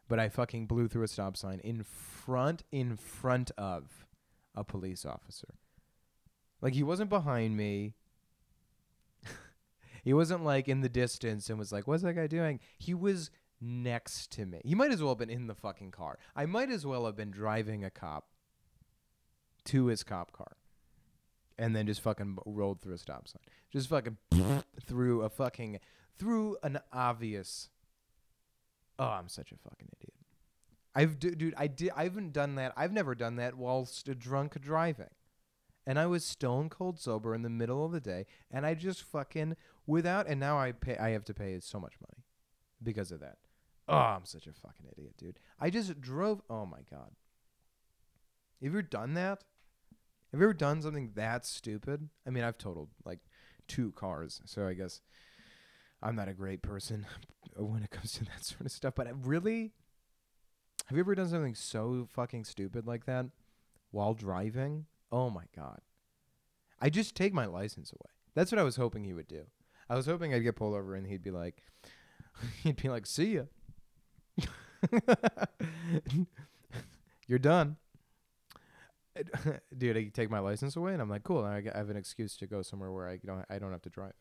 But 0.08 0.18
I 0.18 0.28
fucking 0.28 0.66
blew 0.66 0.88
through 0.88 1.04
a 1.04 1.08
stop 1.08 1.36
sign 1.36 1.60
in 1.60 1.84
front 1.84 2.64
in 2.70 2.96
front 2.96 3.50
of 3.56 4.04
a 4.54 4.64
police 4.64 5.04
officer. 5.04 5.54
Like 6.60 6.74
he 6.74 6.82
wasn't 6.82 7.10
behind 7.10 7.56
me. 7.56 7.94
he 10.04 10.14
wasn't 10.14 10.44
like 10.44 10.68
in 10.68 10.80
the 10.80 10.88
distance 10.88 11.50
and 11.50 11.58
was 11.58 11.72
like, 11.72 11.86
"What's 11.86 12.02
that 12.02 12.14
guy 12.14 12.26
doing?" 12.26 12.60
He 12.78 12.94
was 12.94 13.30
next 13.60 14.30
to 14.32 14.46
me. 14.46 14.60
He 14.64 14.74
might 14.74 14.92
as 14.92 15.00
well 15.00 15.12
have 15.12 15.18
been 15.18 15.30
in 15.30 15.46
the 15.46 15.54
fucking 15.54 15.90
car. 15.90 16.18
I 16.34 16.46
might 16.46 16.70
as 16.70 16.86
well 16.86 17.06
have 17.06 17.16
been 17.16 17.30
driving 17.30 17.84
a 17.84 17.90
cop 17.90 18.26
to 19.64 19.86
his 19.86 20.02
cop 20.02 20.32
car 20.32 20.56
and 21.58 21.74
then 21.76 21.86
just 21.86 22.00
fucking 22.00 22.38
rolled 22.44 22.80
through 22.80 22.94
a 22.94 22.98
stop 22.98 23.28
sign. 23.28 23.42
Just 23.70 23.88
fucking 23.88 24.16
through 24.84 25.22
a 25.22 25.28
fucking 25.28 25.78
through 26.18 26.56
an 26.62 26.78
obvious 26.92 27.68
Oh, 28.98 29.06
I'm 29.06 29.28
such 29.28 29.50
a 29.52 29.56
fucking 29.56 29.88
idiot. 30.00 30.14
I've 30.94 31.18
d- 31.18 31.34
dude, 31.34 31.54
I 31.56 31.66
did 31.66 31.90
I 31.96 32.04
haven't 32.04 32.32
done 32.32 32.54
that. 32.56 32.72
I've 32.76 32.92
never 32.92 33.14
done 33.14 33.36
that 33.36 33.56
whilst 33.56 34.06
drunk 34.18 34.60
driving. 34.60 35.10
And 35.86 35.98
I 35.98 36.06
was 36.06 36.24
stone 36.24 36.68
cold 36.68 37.00
sober 37.00 37.34
in 37.34 37.42
the 37.42 37.50
middle 37.50 37.84
of 37.84 37.92
the 37.92 38.00
day 38.00 38.26
and 38.50 38.64
I 38.64 38.74
just 38.74 39.02
fucking 39.02 39.56
without 39.86 40.28
and 40.28 40.38
now 40.38 40.58
I 40.58 40.72
pay 40.72 40.96
I 40.96 41.10
have 41.10 41.24
to 41.24 41.34
pay 41.34 41.58
so 41.60 41.80
much 41.80 41.94
money 42.00 42.24
because 42.82 43.10
of 43.10 43.20
that. 43.20 43.38
Oh, 43.88 43.96
I'm 43.96 44.24
such 44.24 44.46
a 44.46 44.52
fucking 44.52 44.86
idiot, 44.92 45.14
dude. 45.18 45.40
I 45.58 45.70
just 45.70 46.00
drove 46.00 46.42
oh 46.48 46.66
my 46.66 46.80
god. 46.90 47.10
Have 48.60 48.60
you 48.60 48.70
ever 48.70 48.82
done 48.82 49.14
that? 49.14 49.42
Have 50.32 50.40
you 50.40 50.46
ever 50.46 50.54
done 50.54 50.80
something 50.80 51.10
that 51.14 51.44
stupid? 51.44 52.08
I 52.26 52.30
mean, 52.30 52.44
I've 52.44 52.58
totaled 52.58 52.90
like 53.04 53.18
two 53.68 53.92
cars, 53.92 54.40
so 54.46 54.66
I 54.66 54.74
guess 54.74 55.00
I'm 56.02 56.16
not 56.16 56.28
a 56.28 56.32
great 56.32 56.62
person 56.62 57.06
when 57.56 57.82
it 57.82 57.90
comes 57.90 58.12
to 58.12 58.24
that 58.24 58.44
sort 58.44 58.62
of 58.62 58.72
stuff. 58.72 58.94
But 58.96 59.08
I 59.08 59.10
really, 59.10 59.72
have 60.86 60.96
you 60.96 61.00
ever 61.00 61.14
done 61.14 61.28
something 61.28 61.54
so 61.54 62.06
fucking 62.10 62.44
stupid 62.44 62.86
like 62.86 63.06
that 63.06 63.26
while 63.90 64.14
driving? 64.14 64.86
Oh 65.10 65.30
my 65.30 65.44
god! 65.54 65.80
I 66.80 66.90
just 66.90 67.14
take 67.14 67.32
my 67.32 67.46
license 67.46 67.92
away. 67.92 68.10
That's 68.34 68.50
what 68.50 68.58
I 68.58 68.64
was 68.64 68.76
hoping 68.76 69.04
he 69.04 69.12
would 69.12 69.28
do. 69.28 69.44
I 69.88 69.94
was 69.94 70.06
hoping 70.06 70.32
I'd 70.32 70.40
get 70.40 70.56
pulled 70.56 70.74
over 70.74 70.94
and 70.94 71.06
he'd 71.06 71.22
be 71.22 71.30
like, 71.30 71.62
he'd 72.62 72.80
be 72.80 72.88
like, 72.88 73.06
"See 73.06 73.34
ya, 73.36 73.42
you're 77.26 77.38
done." 77.38 77.76
Dude, 79.76 79.96
I 79.96 80.04
take 80.04 80.30
my 80.30 80.38
license 80.38 80.76
away, 80.76 80.92
and 80.92 81.02
I'm 81.02 81.10
like, 81.10 81.22
cool. 81.22 81.44
I 81.44 81.62
have 81.74 81.90
an 81.90 81.96
excuse 81.96 82.36
to 82.38 82.46
go 82.46 82.62
somewhere 82.62 82.90
where 82.90 83.08
I 83.08 83.18
don't, 83.24 83.44
I 83.50 83.58
don't 83.58 83.72
have 83.72 83.82
to 83.82 83.90
drive. 83.90 84.14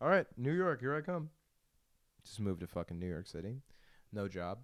All 0.00 0.08
right, 0.08 0.26
New 0.36 0.52
York, 0.52 0.80
here 0.80 0.94
I 0.94 1.00
come. 1.00 1.30
Just 2.24 2.40
moved 2.40 2.60
to 2.60 2.66
fucking 2.66 2.98
New 2.98 3.08
York 3.08 3.26
City. 3.26 3.62
No 4.12 4.28
job. 4.28 4.58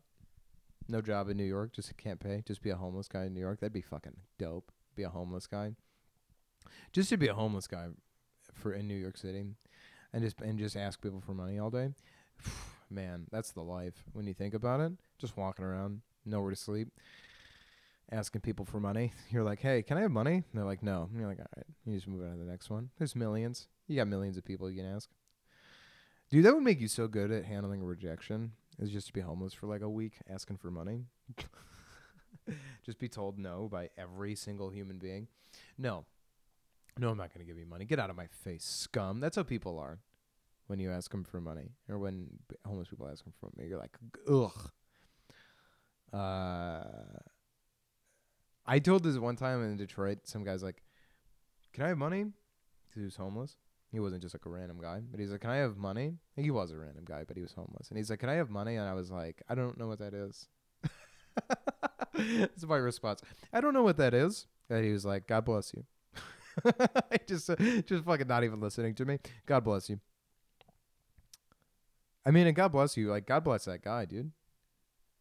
No 0.88 1.00
job 1.00 1.28
in 1.28 1.36
New 1.36 1.44
York. 1.44 1.72
Just 1.72 1.96
can't 1.96 2.20
pay. 2.20 2.42
Just 2.46 2.62
be 2.62 2.70
a 2.70 2.76
homeless 2.76 3.08
guy 3.08 3.24
in 3.24 3.34
New 3.34 3.40
York. 3.40 3.60
That'd 3.60 3.72
be 3.72 3.80
fucking 3.80 4.16
dope. 4.38 4.70
Be 4.94 5.02
a 5.02 5.08
homeless 5.08 5.46
guy. 5.46 5.72
Just 6.92 7.08
to 7.10 7.16
be 7.16 7.28
a 7.28 7.34
homeless 7.34 7.66
guy 7.66 7.88
for 8.52 8.72
in 8.72 8.86
New 8.86 8.94
York 8.94 9.16
City, 9.16 9.44
and 10.12 10.22
just 10.22 10.40
and 10.40 10.58
just 10.58 10.76
ask 10.76 11.00
people 11.00 11.20
for 11.20 11.34
money 11.34 11.58
all 11.58 11.70
day. 11.70 11.90
Man, 12.90 13.26
that's 13.32 13.52
the 13.52 13.62
life 13.62 14.04
when 14.12 14.26
you 14.26 14.34
think 14.34 14.54
about 14.54 14.80
it. 14.80 14.92
Just 15.18 15.36
walking 15.36 15.64
around, 15.64 16.02
nowhere 16.24 16.50
to 16.50 16.56
sleep 16.56 16.88
asking 18.12 18.40
people 18.40 18.64
for 18.64 18.80
money. 18.80 19.12
You're 19.30 19.44
like, 19.44 19.60
hey, 19.60 19.82
can 19.82 19.98
I 19.98 20.02
have 20.02 20.10
money? 20.10 20.34
And 20.34 20.44
they're 20.52 20.64
like, 20.64 20.82
no. 20.82 21.08
And 21.10 21.18
you're 21.18 21.28
like, 21.28 21.40
all 21.40 21.46
right. 21.56 21.66
You 21.84 21.94
just 21.94 22.08
move 22.08 22.22
on 22.22 22.32
to 22.32 22.44
the 22.44 22.50
next 22.50 22.70
one. 22.70 22.90
There's 22.98 23.16
millions. 23.16 23.68
You 23.86 23.96
got 23.96 24.08
millions 24.08 24.36
of 24.36 24.44
people 24.44 24.70
you 24.70 24.82
can 24.82 24.94
ask. 24.94 25.08
Dude, 26.30 26.44
that 26.44 26.54
would 26.54 26.64
make 26.64 26.80
you 26.80 26.88
so 26.88 27.06
good 27.06 27.30
at 27.30 27.44
handling 27.44 27.82
rejection. 27.82 28.52
Is 28.80 28.90
just 28.90 29.06
to 29.08 29.12
be 29.12 29.20
homeless 29.20 29.54
for 29.54 29.66
like 29.66 29.82
a 29.82 29.88
week 29.88 30.14
asking 30.28 30.56
for 30.56 30.70
money. 30.70 31.04
just 32.84 32.98
be 32.98 33.08
told 33.08 33.38
no 33.38 33.68
by 33.70 33.90
every 33.96 34.34
single 34.34 34.70
human 34.70 34.98
being. 34.98 35.28
No. 35.78 36.04
No, 36.98 37.10
I'm 37.10 37.16
not 37.16 37.32
going 37.32 37.44
to 37.44 37.50
give 37.50 37.58
you 37.58 37.66
money. 37.66 37.84
Get 37.84 37.98
out 37.98 38.10
of 38.10 38.16
my 38.16 38.26
face, 38.26 38.64
scum. 38.64 39.20
That's 39.20 39.36
how 39.36 39.42
people 39.42 39.78
are 39.78 39.98
when 40.66 40.78
you 40.78 40.90
ask 40.90 41.10
them 41.10 41.24
for 41.24 41.40
money 41.40 41.72
or 41.88 41.98
when 41.98 42.38
homeless 42.66 42.88
people 42.88 43.08
ask 43.08 43.24
them 43.24 43.32
for 43.38 43.50
money. 43.56 43.68
You're 43.68 43.78
like, 43.78 43.96
ugh. 44.30 44.70
Uh, 46.12 46.84
I 48.66 48.78
told 48.78 49.02
this 49.02 49.18
one 49.18 49.36
time 49.36 49.62
in 49.64 49.76
Detroit, 49.76 50.20
some 50.24 50.44
guy's 50.44 50.62
like, 50.62 50.82
"Can 51.72 51.84
I 51.84 51.88
have 51.88 51.98
money?" 51.98 52.22
Because 52.22 53.00
he 53.00 53.04
was 53.04 53.16
homeless. 53.16 53.56
He 53.94 54.00
wasn't 54.00 54.22
just 54.22 54.34
like 54.34 54.44
a 54.44 54.50
random 54.50 54.78
guy, 54.80 55.00
but 55.08 55.20
he's 55.20 55.30
like, 55.30 55.40
"Can 55.40 55.50
I 55.50 55.56
have 55.56 55.76
money?" 55.76 56.14
He 56.36 56.50
was 56.50 56.72
a 56.72 56.76
random 56.76 57.04
guy, 57.04 57.22
but 57.26 57.36
he 57.36 57.42
was 57.42 57.52
homeless. 57.52 57.88
And 57.88 57.96
he's 57.96 58.10
like, 58.10 58.18
"Can 58.18 58.28
I 58.28 58.34
have 58.34 58.50
money?" 58.50 58.74
And 58.74 58.88
I 58.88 58.94
was 58.94 59.10
like, 59.10 59.42
"I 59.48 59.54
don't 59.54 59.78
know 59.78 59.86
what 59.86 60.00
that 60.00 60.14
is." 60.14 60.48
That's 62.14 62.66
my 62.66 62.76
response. 62.76 63.22
I 63.52 63.60
don't 63.60 63.72
know 63.72 63.84
what 63.84 63.96
that 63.98 64.12
is. 64.12 64.46
And 64.68 64.84
he 64.84 64.90
was 64.90 65.04
like, 65.04 65.28
"God 65.28 65.44
bless 65.44 65.72
you." 65.72 65.84
just, 67.28 67.48
uh, 67.48 67.56
just 67.56 68.04
fucking 68.04 68.26
not 68.26 68.42
even 68.42 68.60
listening 68.60 68.94
to 68.96 69.04
me. 69.04 69.18
God 69.46 69.64
bless 69.64 69.88
you. 69.88 70.00
I 72.26 72.32
mean, 72.32 72.46
and 72.46 72.56
God 72.56 72.72
bless 72.72 72.96
you. 72.96 73.10
Like, 73.10 73.26
God 73.26 73.44
bless 73.44 73.66
that 73.66 73.82
guy, 73.82 74.06
dude. 74.06 74.32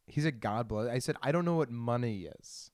He 0.07 0.19
said, 0.19 0.41
"God 0.41 0.67
bless." 0.67 0.89
I 0.89 0.97
said, 0.99 1.15
"I 1.21 1.31
don't 1.31 1.45
know 1.45 1.55
what 1.55 1.69
money 1.69 2.27
is." 2.39 2.71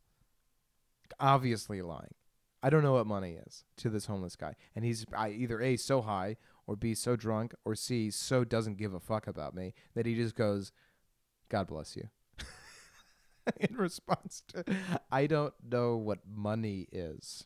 obviously 1.20 1.82
lying. 1.82 2.14
I 2.62 2.70
don't 2.70 2.84
know 2.84 2.94
what 2.94 3.08
money 3.08 3.38
is 3.46 3.64
to 3.78 3.90
this 3.90 4.06
homeless 4.08 4.36
guy, 4.36 4.56
and 4.76 4.84
he's 4.84 5.06
either 5.18 5.62
a 5.62 5.78
so 5.78 6.02
high 6.02 6.36
or 6.68 6.76
b 6.76 6.94
so 6.94 7.16
drunk 7.16 7.54
or 7.66 7.74
c 7.76 8.12
so 8.12 8.44
doesn't 8.44 8.78
give 8.78 8.94
a 8.94 9.00
fuck 9.00 9.28
about 9.28 9.56
me 9.56 9.74
that 9.96 10.06
he 10.06 10.16
just 10.16 10.36
goes, 10.36 10.72
"God 11.50 11.68
bless 11.68 11.96
you." 11.96 12.10
In 13.60 13.76
response 13.78 14.44
to, 14.50 14.64
I 15.12 15.26
don't 15.26 15.54
know 15.64 15.96
what 15.96 16.20
money 16.28 16.88
is. 16.92 17.46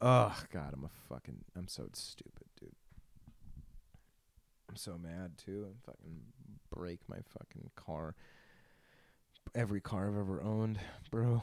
Oh 0.00 0.36
God, 0.52 0.74
I'm 0.74 0.84
a 0.84 0.90
fucking, 1.08 1.44
I'm 1.56 1.68
so 1.68 1.88
stupid, 1.92 2.48
dude. 2.58 2.74
I'm 4.68 4.76
so 4.76 4.98
mad 4.98 5.38
too. 5.38 5.68
I 5.70 5.90
fucking 5.90 6.20
break 6.74 7.00
my 7.08 7.18
fucking 7.38 7.70
car. 7.76 8.16
Every 9.54 9.80
car 9.80 10.08
I've 10.08 10.18
ever 10.18 10.42
owned, 10.42 10.80
bro. 11.10 11.42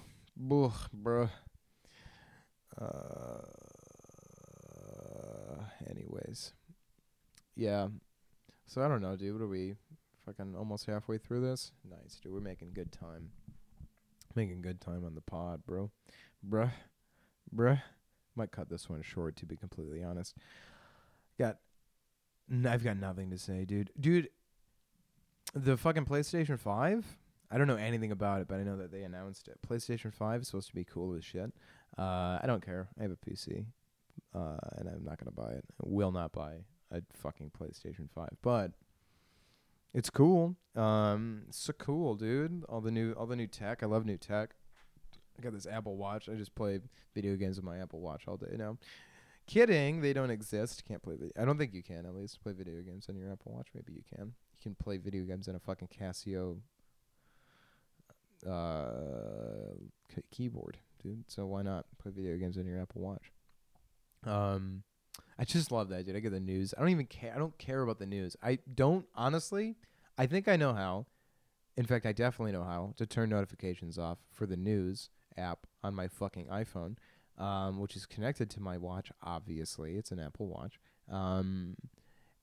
Ugh, 0.51 0.73
bro. 0.93 1.29
Uh, 2.79 3.41
anyways, 5.89 6.53
yeah. 7.55 7.88
So 8.67 8.81
I 8.81 8.88
don't 8.88 9.01
know, 9.01 9.15
dude. 9.15 9.33
What 9.33 9.43
are 9.43 9.48
we? 9.48 9.75
Fucking 10.25 10.55
almost 10.55 10.86
halfway 10.86 11.17
through 11.17 11.41
this. 11.41 11.71
Nice, 11.89 12.19
dude. 12.21 12.33
We're 12.33 12.39
making 12.39 12.71
good 12.74 12.91
time. 12.91 13.31
Making 14.36 14.62
good 14.62 14.79
time 14.79 15.03
on 15.03 15.15
the 15.15 15.21
pod, 15.21 15.65
bro. 15.65 15.89
Bruh, 16.48 16.71
bruh. 17.53 17.81
Might 18.36 18.51
cut 18.51 18.69
this 18.69 18.88
one 18.89 19.01
short, 19.01 19.36
to 19.38 19.45
be 19.45 19.57
completely 19.57 20.03
honest. 20.03 20.36
Got, 21.38 21.57
n- 22.50 22.67
I've 22.67 22.83
got 22.83 22.98
nothing 22.98 23.31
to 23.31 23.38
say, 23.38 23.65
dude. 23.65 23.89
Dude, 24.00 24.29
the 25.53 25.75
fucking 25.77 26.05
PlayStation 26.05 26.59
Five 26.59 27.17
I 27.51 27.57
don't 27.57 27.67
know 27.67 27.77
anything 27.77 28.12
about 28.12 28.41
it, 28.41 28.48
but 28.48 28.59
I 28.59 28.63
know 28.63 28.77
that 28.77 28.91
they 28.91 29.01
announced 29.03 29.48
it. 29.48 29.57
PlayStation 29.67 30.13
5 30.13 30.41
is 30.41 30.48
supposed 30.48 30.69
to 30.69 30.75
be 30.75 30.83
cool 30.83 31.15
as 31.15 31.25
shit. 31.25 31.51
Uh, 31.98 32.39
I 32.41 32.43
don't 32.46 32.65
care. 32.65 32.88
I 33.00 33.03
have 33.03 33.12
a 33.12 33.15
PC, 33.15 33.65
uh, 34.34 34.58
and 34.77 34.89
I'm 34.89 35.03
not 35.03 35.17
gonna 35.17 35.31
buy 35.31 35.51
it. 35.51 35.65
I 35.81 35.84
will 35.86 36.12
not 36.12 36.31
buy 36.31 36.58
a 36.91 37.01
fucking 37.13 37.51
PlayStation 37.60 38.10
5, 38.13 38.29
but 38.41 38.72
it's 39.93 40.10
cool. 40.10 40.55
Um, 40.75 41.43
so 41.50 41.74
cool, 41.74 42.15
dude. 42.15 42.63
All 42.69 42.81
the 42.81 42.91
new, 42.91 43.13
all 43.13 43.25
the 43.25 43.36
new 43.36 43.48
tech. 43.48 43.84
I 43.84 43.86
love 43.88 44.05
new 44.05 44.17
tech. 44.17 44.51
I 45.38 45.41
got 45.41 45.53
this 45.53 45.67
Apple 45.67 45.98
Watch. 45.98 46.29
I 46.29 46.36
just 46.36 46.53
play 46.55 46.79
video 47.15 47.36
games 47.36 47.55
with 47.55 47.65
my 47.65 47.79
Apple 47.79 48.01
Watch 48.01 48.24
all 48.27 48.38
day 48.38 48.55
now. 48.58 48.77
Kidding, 49.48 50.01
they 50.01 50.13
don't 50.13 50.29
exist. 50.29 50.84
Can't 50.88 51.01
play. 51.01 51.15
Video. 51.15 51.31
I 51.39 51.46
don't 51.46 51.58
think 51.58 51.74
you 51.74 51.81
can 51.81 52.05
at 52.05 52.13
least 52.13 52.41
play 52.43 52.53
video 52.53 52.81
games 52.81 53.08
on 53.10 53.15
your 53.15 53.31
Apple 53.31 53.53
Watch. 53.55 53.69
Maybe 53.74 53.93
you 53.93 54.03
can. 54.15 54.27
You 54.27 54.62
can 54.62 54.75
play 54.75 54.98
video 54.98 55.24
games 55.24 55.48
on 55.48 55.55
a 55.55 55.60
fucking 55.60 55.89
Casio 56.00 56.58
uh, 58.48 59.74
keyboard, 60.31 60.77
dude. 61.01 61.24
So 61.27 61.46
why 61.46 61.62
not 61.62 61.86
play 62.01 62.12
video 62.15 62.38
games 62.38 62.58
on 62.58 62.65
your 62.65 62.82
Apple 62.82 63.01
Watch? 63.01 63.32
Um, 64.25 64.84
I 65.38 65.46
just 65.46 65.72
love 65.72 65.89
that, 65.89 66.06
dude. 66.06 66.15
I 66.15 66.20
get 66.20 66.32
the 66.32 66.39
news. 66.39 66.74
I 66.77 66.82
don't 66.82 66.89
even 66.89 67.06
care. 67.06 67.34
I 67.36 67.39
don't 67.39 67.58
care 67.58 67.82
about 67.82 68.00
the 68.00 68.06
news. 68.06 68.36
I 68.44 68.60
don't 68.74 69.06
honestly. 69.15 69.75
I 70.18 70.25
think 70.25 70.48
I 70.48 70.56
know 70.56 70.74
how. 70.74 71.06
In 71.77 71.86
fact, 71.86 72.06
I 72.06 72.12
definitely 72.12 72.51
know 72.51 72.63
how 72.63 72.94
to 72.98 73.06
turn 73.06 73.29
notifications 73.29 73.98
off 73.98 74.18
for 74.32 74.46
the 74.46 74.58
news 74.58 75.10
app 75.38 75.65
on 75.82 75.96
my 75.96 76.10
fucking 76.10 76.48
iPhone, 76.48 76.96
um, 77.38 77.79
which 77.79 77.96
is 77.96 78.06
connected 78.06 78.50
to 78.50 78.62
my 78.62 78.77
watch. 78.77 79.12
Obviously, 79.24 79.96
it's 79.96 80.12
an 80.12 80.20
Apple 80.20 80.48
Watch. 80.48 80.77
Um, 81.10 81.77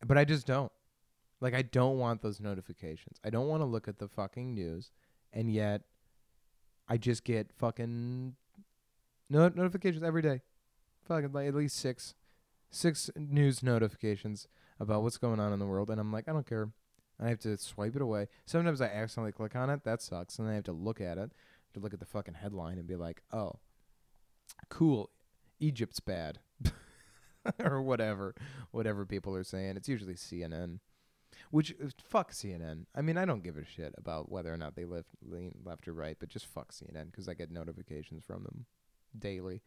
but 0.07 0.17
I 0.17 0.25
just 0.25 0.47
don't. 0.47 0.73
Like, 1.43 1.53
I 1.53 1.61
don't 1.61 1.99
want 1.99 2.23
those 2.23 2.41
notifications. 2.41 3.19
I 3.23 3.29
don't 3.29 3.49
want 3.49 3.61
to 3.61 3.67
look 3.67 3.89
at 3.89 3.99
the 3.99 4.09
fucking 4.09 4.55
news 4.55 4.91
and 5.37 5.53
yet 5.53 5.83
I 6.89 6.97
just 6.97 7.25
get 7.25 7.53
fucking 7.53 8.35
no 9.29 9.49
notifications 9.49 10.03
every 10.03 10.23
day. 10.23 10.43
Fucking 11.05 11.33
like 11.33 11.49
at 11.49 11.55
least 11.55 11.77
six, 11.77 12.15
six 12.71 13.11
news 13.17 13.63
notifications 13.63 14.49
about 14.81 15.03
what's 15.03 15.19
going 15.19 15.41
on 15.41 15.53
in 15.53 15.59
the 15.59 15.67
world, 15.67 15.91
and 15.91 16.01
I'm 16.01 16.13
like, 16.13 16.29
I 16.29 16.33
don't 16.33 16.47
care. 16.47 16.71
I 17.21 17.29
have 17.29 17.39
to 17.41 17.57
swipe 17.57 17.97
it 17.97 18.03
away. 18.03 18.29
Sometimes 18.45 18.81
I 18.81 18.87
accidentally 18.87 19.33
click 19.33 19.57
on 19.57 19.71
it. 19.71 19.85
That 19.85 20.03
sucks. 20.03 20.39
And 20.39 20.47
then 20.47 20.53
I 20.53 20.57
have 20.57 20.65
to 20.65 20.73
look 20.73 21.01
at 21.01 21.17
it, 21.17 21.33
to 21.73 21.81
look 21.81 21.95
at 21.95 22.01
the 22.01 22.05
fucking 22.05 22.35
headline 22.35 22.77
and 22.77 22.87
be 22.87 22.97
like, 22.97 23.23
oh, 23.33 23.53
cool, 24.69 25.11
Egypt's 25.59 26.01
bad, 26.01 26.41
or 27.65 27.81
whatever, 27.81 28.35
whatever 28.71 29.07
people 29.07 29.35
are 29.35 29.45
saying. 29.45 29.77
It's 29.77 29.89
usually 29.89 30.15
CNN. 30.15 30.81
Which 31.51 31.75
uh, 31.83 31.89
fuck 32.03 32.33
CNN. 32.33 32.87
I 32.95 33.03
mean, 33.03 33.17
I 33.17 33.25
don't 33.25 33.43
give 33.43 33.57
a 33.57 33.65
shit 33.65 33.95
about 33.97 34.31
whether 34.31 34.53
or 34.53 34.57
not 34.57 34.75
they 34.75 34.85
left 34.85 35.09
lean 35.23 35.53
left 35.65 35.87
or 35.87 35.93
right, 35.93 36.17
but 36.19 36.29
just 36.29 36.47
fuck 36.47 36.73
CNN 36.73 37.11
because 37.11 37.29
I 37.29 37.35
get 37.35 37.51
notifications 37.51 38.25
from 38.25 38.43
them 38.43 38.67
daily. 39.19 39.63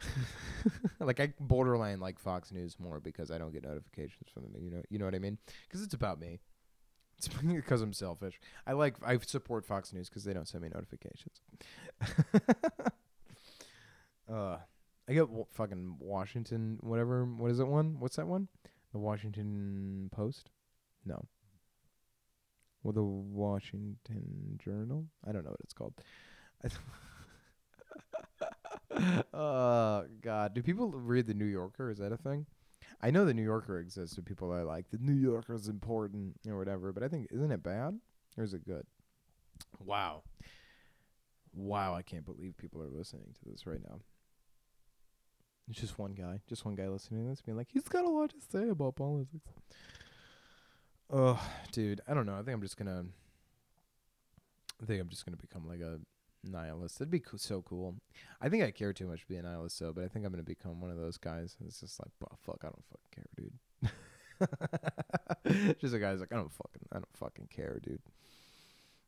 like 1.00 1.20
I 1.20 1.32
borderline 1.40 2.00
like 2.00 2.18
Fox 2.18 2.52
News 2.52 2.76
more 2.78 3.00
because 3.00 3.30
I 3.30 3.38
don't 3.38 3.52
get 3.52 3.64
notifications 3.64 4.28
from 4.32 4.44
them. 4.44 4.62
You 4.62 4.70
know, 4.70 4.82
you 4.90 4.98
know 4.98 5.04
what 5.04 5.14
I 5.14 5.18
mean? 5.18 5.38
Because 5.66 5.82
it's 5.82 5.94
about 5.94 6.20
me. 6.20 6.40
It's 7.18 7.28
because 7.28 7.82
I'm 7.82 7.92
selfish. 7.92 8.40
I 8.66 8.72
like 8.72 8.94
I 9.04 9.18
support 9.18 9.66
Fox 9.66 9.92
News 9.92 10.08
because 10.08 10.24
they 10.24 10.32
don't 10.32 10.46
send 10.46 10.62
me 10.62 10.70
notifications. 10.72 11.40
uh, 14.32 14.58
I 15.08 15.12
get 15.12 15.26
w- 15.26 15.46
fucking 15.50 15.96
Washington 15.98 16.78
whatever. 16.80 17.24
What 17.24 17.50
is 17.50 17.58
it 17.58 17.66
one? 17.66 17.96
What's 17.98 18.16
that 18.16 18.28
one? 18.28 18.46
The 18.92 18.98
Washington 18.98 20.10
Post? 20.12 20.50
No. 21.04 21.24
Well, 22.82 22.92
the 22.92 23.02
Washington 23.02 24.58
Journal? 24.62 25.06
I 25.26 25.32
don't 25.32 25.44
know 25.44 25.50
what 25.50 25.60
it's 25.64 25.74
called. 25.74 25.94
oh 28.90 30.04
God, 30.22 30.54
do 30.54 30.62
people 30.62 30.90
read 30.90 31.26
the 31.26 31.34
New 31.34 31.44
Yorker? 31.44 31.90
Is 31.90 31.98
that 31.98 32.12
a 32.12 32.16
thing? 32.16 32.46
I 33.00 33.10
know 33.10 33.24
the 33.24 33.34
New 33.34 33.42
Yorker 33.42 33.78
exists, 33.78 34.16
so 34.16 34.22
people 34.22 34.52
are 34.52 34.64
like 34.64 34.90
the 34.90 34.98
New 34.98 35.14
Yorker 35.14 35.54
is 35.54 35.68
important 35.68 36.36
or 36.48 36.58
whatever. 36.58 36.92
But 36.92 37.02
I 37.02 37.08
think 37.08 37.28
isn't 37.30 37.52
it 37.52 37.62
bad 37.62 37.98
or 38.36 38.44
is 38.44 38.54
it 38.54 38.66
good? 38.66 38.86
Wow, 39.84 40.22
wow! 41.54 41.94
I 41.94 42.02
can't 42.02 42.24
believe 42.24 42.56
people 42.56 42.82
are 42.82 42.88
listening 42.88 43.34
to 43.34 43.50
this 43.50 43.66
right 43.66 43.82
now. 43.82 44.00
It's 45.68 45.80
just 45.80 45.98
one 45.98 46.12
guy, 46.12 46.40
just 46.48 46.64
one 46.64 46.76
guy 46.76 46.88
listening 46.88 47.24
to 47.24 47.30
this, 47.30 47.42
being 47.42 47.56
like, 47.56 47.68
he's 47.70 47.88
got 47.88 48.04
a 48.04 48.08
lot 48.08 48.30
to 48.30 48.36
say 48.50 48.70
about 48.70 48.96
politics. 48.96 49.50
Oh, 51.10 51.40
dude, 51.72 52.00
I 52.08 52.14
don't 52.14 52.26
know. 52.26 52.34
I 52.34 52.42
think 52.42 52.54
I'm 52.54 52.62
just 52.62 52.76
gonna. 52.76 53.04
I 54.82 54.86
think 54.86 55.00
I'm 55.00 55.08
just 55.08 55.26
gonna 55.26 55.36
become 55.36 55.66
like 55.66 55.80
a 55.80 55.98
nihilist. 56.48 57.00
It'd 57.00 57.10
be 57.10 57.20
co- 57.20 57.36
so 57.36 57.62
cool. 57.62 57.96
I 58.40 58.48
think 58.48 58.62
I 58.64 58.70
care 58.70 58.92
too 58.92 59.06
much 59.06 59.20
to 59.20 59.28
be 59.28 59.36
a 59.36 59.42
nihilist, 59.42 59.78
though. 59.78 59.92
But 59.92 60.04
I 60.04 60.08
think 60.08 60.24
I'm 60.24 60.32
gonna 60.32 60.42
become 60.42 60.80
one 60.80 60.90
of 60.90 60.96
those 60.96 61.16
guys. 61.16 61.56
It's 61.64 61.80
just 61.80 62.00
like, 62.00 62.10
bah, 62.20 62.36
fuck, 62.44 62.62
I 62.62 62.68
don't 62.68 62.84
fucking 62.84 63.14
care, 63.14 63.26
dude. 63.36 63.52
just 65.80 65.94
a 65.94 65.98
guy's 65.98 66.20
like, 66.20 66.32
I 66.32 66.36
don't 66.36 66.52
fucking, 66.52 66.88
I 66.92 66.96
don't 66.96 67.16
fucking 67.16 67.48
care, 67.50 67.78
dude. 67.82 68.02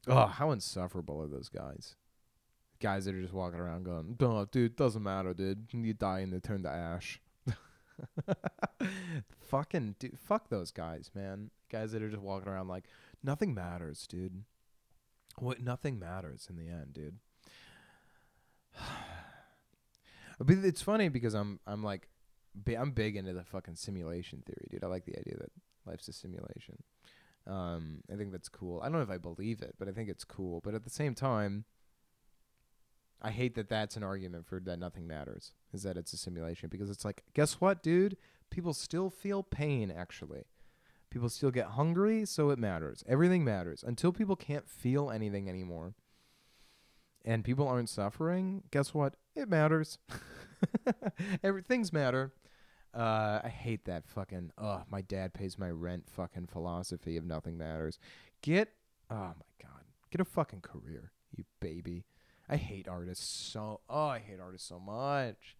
Oh, 0.06 0.26
how 0.26 0.50
insufferable 0.50 1.20
are 1.20 1.28
those 1.28 1.48
guys? 1.48 1.94
Guys 2.80 3.04
that 3.04 3.14
are 3.14 3.20
just 3.20 3.34
walking 3.34 3.60
around 3.60 3.84
going, 3.84 4.16
"Oh, 4.20 4.46
dude, 4.46 4.76
doesn't 4.76 5.02
matter, 5.02 5.34
dude. 5.34 5.68
You 5.72 5.92
die 5.92 6.20
and 6.20 6.32
they 6.32 6.40
turn 6.40 6.62
to 6.62 6.70
ash." 6.70 7.20
fucking 9.50 9.96
dude, 9.98 10.18
fuck 10.18 10.48
those 10.48 10.70
guys, 10.70 11.10
man. 11.14 11.50
Guys 11.70 11.92
that 11.92 12.02
are 12.02 12.08
just 12.08 12.22
walking 12.22 12.48
around 12.48 12.68
like 12.68 12.84
nothing 13.22 13.52
matters, 13.52 14.06
dude. 14.06 14.44
What 15.38 15.60
nothing 15.60 15.98
matters 15.98 16.46
in 16.48 16.56
the 16.56 16.68
end, 16.68 16.94
dude. 16.94 17.18
but 20.38 20.56
it's 20.64 20.82
funny 20.82 21.08
because 21.08 21.34
I'm 21.34 21.60
I'm 21.66 21.82
like 21.82 22.08
I'm 22.76 22.90
big 22.92 23.16
into 23.16 23.32
the 23.32 23.44
fucking 23.44 23.76
simulation 23.76 24.42
theory, 24.46 24.66
dude. 24.70 24.84
I 24.84 24.88
like 24.88 25.04
the 25.04 25.18
idea 25.18 25.36
that 25.38 25.52
life's 25.86 26.08
a 26.08 26.12
simulation. 26.12 26.82
Um, 27.46 28.02
I 28.12 28.16
think 28.16 28.32
that's 28.32 28.48
cool. 28.48 28.80
I 28.80 28.84
don't 28.84 28.94
know 28.94 29.02
if 29.02 29.10
I 29.10 29.18
believe 29.18 29.62
it, 29.62 29.74
but 29.78 29.88
I 29.88 29.92
think 29.92 30.08
it's 30.08 30.24
cool. 30.24 30.60
But 30.62 30.74
at 30.74 30.84
the 30.84 30.90
same 30.90 31.14
time, 31.14 31.64
I 33.22 33.30
hate 33.30 33.54
that 33.54 33.68
that's 33.68 33.96
an 33.96 34.02
argument 34.02 34.46
for 34.46 34.60
that 34.60 34.78
nothing 34.78 35.06
matters. 35.06 35.52
Is 35.72 35.82
that 35.82 35.96
it's 35.96 36.12
a 36.12 36.16
simulation 36.16 36.68
because 36.68 36.90
it's 36.90 37.04
like, 37.04 37.22
guess 37.34 37.54
what, 37.54 37.82
dude? 37.82 38.16
People 38.50 38.74
still 38.74 39.10
feel 39.10 39.42
pain. 39.42 39.90
Actually, 39.90 40.44
people 41.10 41.28
still 41.28 41.50
get 41.50 41.66
hungry, 41.66 42.24
so 42.24 42.50
it 42.50 42.58
matters. 42.58 43.04
Everything 43.08 43.44
matters 43.44 43.84
until 43.86 44.12
people 44.12 44.36
can't 44.36 44.68
feel 44.68 45.10
anything 45.10 45.48
anymore. 45.48 45.94
And 47.24 47.44
people 47.44 47.68
aren't 47.68 47.88
suffering. 47.88 48.62
Guess 48.70 48.94
what? 48.94 49.14
It 49.34 49.48
matters. 49.48 49.98
Everything's 51.42 51.92
matter. 51.92 52.32
Uh, 52.92 53.40
I 53.44 53.48
hate 53.48 53.84
that 53.84 54.08
fucking. 54.08 54.52
Oh, 54.58 54.82
my 54.90 55.00
dad 55.00 55.34
pays 55.34 55.58
my 55.58 55.70
rent. 55.70 56.04
Fucking 56.10 56.46
philosophy 56.46 57.16
of 57.16 57.24
nothing 57.24 57.56
matters. 57.56 57.98
Get. 58.42 58.70
Oh 59.10 59.14
my 59.14 59.62
god. 59.62 59.84
Get 60.10 60.20
a 60.20 60.24
fucking 60.24 60.62
career, 60.62 61.12
you 61.36 61.44
baby. 61.60 62.04
I 62.48 62.56
hate 62.56 62.88
artists 62.88 63.24
so. 63.26 63.80
Oh, 63.88 64.06
I 64.06 64.18
hate 64.18 64.40
artists 64.40 64.68
so 64.68 64.80
much. 64.80 65.56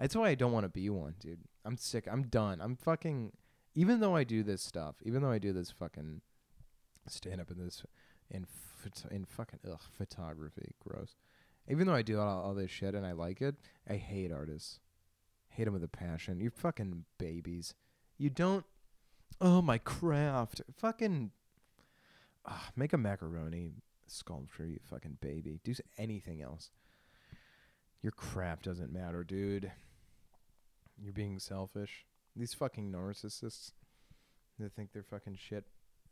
That's 0.00 0.16
why 0.16 0.30
I 0.30 0.34
don't 0.34 0.52
want 0.52 0.64
to 0.64 0.68
be 0.68 0.90
one, 0.90 1.14
dude. 1.20 1.40
I'm 1.64 1.76
sick. 1.76 2.08
I'm 2.10 2.24
done. 2.24 2.60
I'm 2.60 2.76
fucking. 2.76 3.32
Even 3.74 4.00
though 4.00 4.16
I 4.16 4.24
do 4.24 4.42
this 4.42 4.60
stuff, 4.62 4.96
even 5.04 5.22
though 5.22 5.30
I 5.30 5.38
do 5.38 5.52
this 5.52 5.70
fucking 5.70 6.20
stand 7.06 7.40
up 7.40 7.50
in 7.50 7.58
this 7.58 7.84
in 8.30 8.46
in 9.10 9.24
fucking 9.24 9.60
ugh 9.70 9.80
photography, 9.96 10.74
gross. 10.80 11.16
Even 11.68 11.86
though 11.86 11.94
I 11.94 12.02
do 12.02 12.18
all, 12.18 12.42
all 12.42 12.54
this 12.54 12.70
shit 12.70 12.94
and 12.94 13.06
I 13.06 13.12
like 13.12 13.40
it, 13.40 13.54
I 13.88 13.94
hate 13.94 14.32
artists. 14.32 14.80
Hate 15.48 15.64
them 15.64 15.74
with 15.74 15.84
a 15.84 15.88
passion. 15.88 16.40
You 16.40 16.50
fucking 16.50 17.04
babies. 17.18 17.74
You 18.18 18.30
don't. 18.30 18.64
Oh 19.40 19.62
my 19.62 19.78
craft. 19.78 20.62
Fucking. 20.76 21.30
ah, 22.46 22.70
make 22.74 22.92
a 22.92 22.98
macaroni 22.98 23.72
sculpture, 24.06 24.66
you 24.66 24.78
fucking 24.82 25.18
baby. 25.20 25.60
Do 25.62 25.74
anything 25.98 26.42
else. 26.42 26.70
Your 28.02 28.12
crap 28.12 28.62
doesn't 28.62 28.92
matter, 28.92 29.24
dude. 29.24 29.70
You're 31.00 31.12
being 31.12 31.38
selfish. 31.38 32.04
These 32.34 32.54
fucking 32.54 32.90
narcissists. 32.90 33.72
They 34.58 34.68
think 34.68 34.92
their 34.92 35.02
fucking 35.02 35.36
shit. 35.36 35.64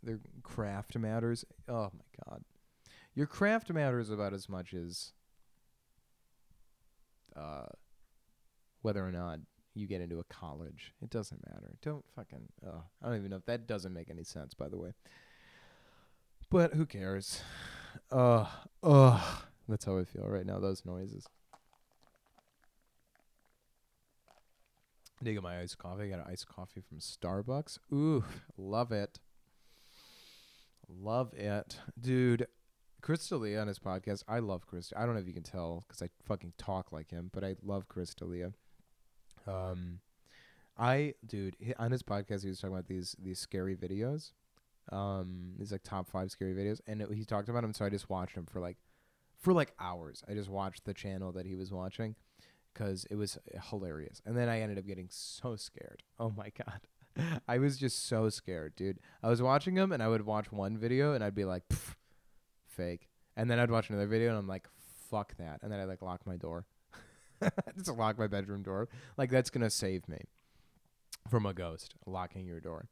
Their 0.02 0.20
craft 0.42 0.96
matters. 0.96 1.44
Oh 1.68 1.90
my 1.92 2.24
god. 2.26 2.44
Your 3.14 3.26
craft 3.26 3.70
matters 3.70 4.10
about 4.10 4.32
as 4.32 4.48
much 4.48 4.74
as 4.74 5.12
uh 7.36 7.66
whether 8.82 9.06
or 9.06 9.12
not 9.12 9.38
you 9.74 9.86
get 9.86 10.00
into 10.00 10.18
a 10.18 10.24
college. 10.24 10.94
It 11.00 11.10
doesn't 11.10 11.46
matter. 11.46 11.76
Don't 11.82 12.04
fucking 12.16 12.48
uh 12.66 12.80
I 13.02 13.08
don't 13.08 13.16
even 13.18 13.30
know 13.30 13.36
if 13.36 13.46
that 13.46 13.66
doesn't 13.66 13.92
make 13.92 14.10
any 14.10 14.24
sense 14.24 14.54
by 14.54 14.68
the 14.68 14.78
way. 14.78 14.92
But 16.50 16.74
who 16.74 16.86
cares? 16.86 17.42
Uh 18.10 18.46
uh 18.82 19.20
that's 19.68 19.84
how 19.84 19.98
I 19.98 20.04
feel 20.04 20.26
right 20.26 20.46
now, 20.46 20.58
those 20.58 20.84
noises. 20.84 21.26
Dig 25.22 25.40
my 25.42 25.60
iced 25.60 25.76
coffee. 25.76 26.04
I 26.04 26.08
got 26.08 26.20
an 26.20 26.32
iced 26.32 26.48
coffee 26.48 26.80
from 26.80 26.98
Starbucks. 26.98 27.78
Ooh, 27.92 28.24
love 28.56 28.90
it. 28.90 29.18
Love 30.88 31.34
it. 31.34 31.78
Dude, 32.00 32.46
Chris 33.00 33.28
D'Elia 33.28 33.60
on 33.60 33.68
his 33.68 33.78
podcast. 33.78 34.22
I 34.28 34.38
love 34.38 34.66
Chris. 34.66 34.92
I 34.96 35.04
don't 35.04 35.14
know 35.14 35.20
if 35.20 35.26
you 35.26 35.32
can 35.34 35.42
tell 35.42 35.84
because 35.86 36.02
I 36.02 36.08
fucking 36.24 36.54
talk 36.58 36.92
like 36.92 37.10
him, 37.10 37.30
but 37.32 37.44
I 37.44 37.56
love 37.62 37.88
Chris 37.88 38.14
D'Elia. 38.14 38.52
Um, 39.46 40.00
I, 40.78 41.14
dude, 41.26 41.56
on 41.78 41.90
his 41.90 42.02
podcast, 42.02 42.42
he 42.42 42.48
was 42.48 42.60
talking 42.60 42.74
about 42.74 42.88
these 42.88 43.16
these 43.22 43.38
scary 43.38 43.76
videos. 43.76 44.32
Um, 44.92 45.52
these 45.58 45.72
like 45.72 45.82
top 45.82 46.08
five 46.08 46.30
scary 46.30 46.54
videos, 46.54 46.80
and 46.86 47.02
it, 47.02 47.12
he 47.12 47.24
talked 47.24 47.48
about 47.48 47.62
them. 47.62 47.74
So 47.74 47.84
I 47.84 47.90
just 47.90 48.10
watched 48.10 48.34
them 48.34 48.46
for 48.46 48.60
like, 48.60 48.76
for 49.38 49.52
like 49.52 49.72
hours. 49.78 50.22
I 50.28 50.34
just 50.34 50.48
watched 50.48 50.84
the 50.84 50.94
channel 50.94 51.32
that 51.32 51.46
he 51.46 51.54
was 51.54 51.70
watching 51.70 52.16
because 52.72 53.06
it 53.10 53.16
was 53.16 53.38
hilarious. 53.70 54.20
And 54.24 54.36
then 54.36 54.48
I 54.48 54.60
ended 54.60 54.78
up 54.78 54.86
getting 54.86 55.08
so 55.10 55.56
scared. 55.56 56.02
Oh 56.18 56.32
my 56.36 56.50
god. 56.50 56.80
I 57.48 57.58
was 57.58 57.78
just 57.78 58.06
so 58.06 58.28
scared, 58.28 58.76
dude. 58.76 58.98
I 59.22 59.28
was 59.28 59.40
watching 59.40 59.74
them 59.74 59.90
and 59.90 60.02
I 60.02 60.08
would 60.08 60.26
watch 60.26 60.52
one 60.52 60.76
video 60.76 61.14
and 61.14 61.24
I'd 61.24 61.34
be 61.34 61.46
like, 61.46 61.66
"Pff, 61.68 61.94
fake. 62.80 63.08
And 63.36 63.50
then 63.50 63.58
I'd 63.58 63.70
watch 63.70 63.90
another 63.90 64.06
video 64.06 64.30
and 64.30 64.38
I'm 64.38 64.48
like, 64.48 64.66
fuck 65.10 65.36
that. 65.38 65.60
And 65.62 65.70
then 65.70 65.80
I'd 65.80 65.88
like 65.88 66.02
lock 66.02 66.26
my 66.26 66.36
door. 66.36 66.66
just 67.76 67.90
lock 67.90 68.18
my 68.18 68.26
bedroom 68.26 68.62
door. 68.62 68.88
Like 69.16 69.30
that's 69.30 69.50
to 69.50 69.70
save 69.70 70.08
me 70.08 70.20
from 71.28 71.46
a 71.46 71.54
ghost 71.54 71.94
locking 72.06 72.46
your 72.46 72.60
door. 72.60 72.86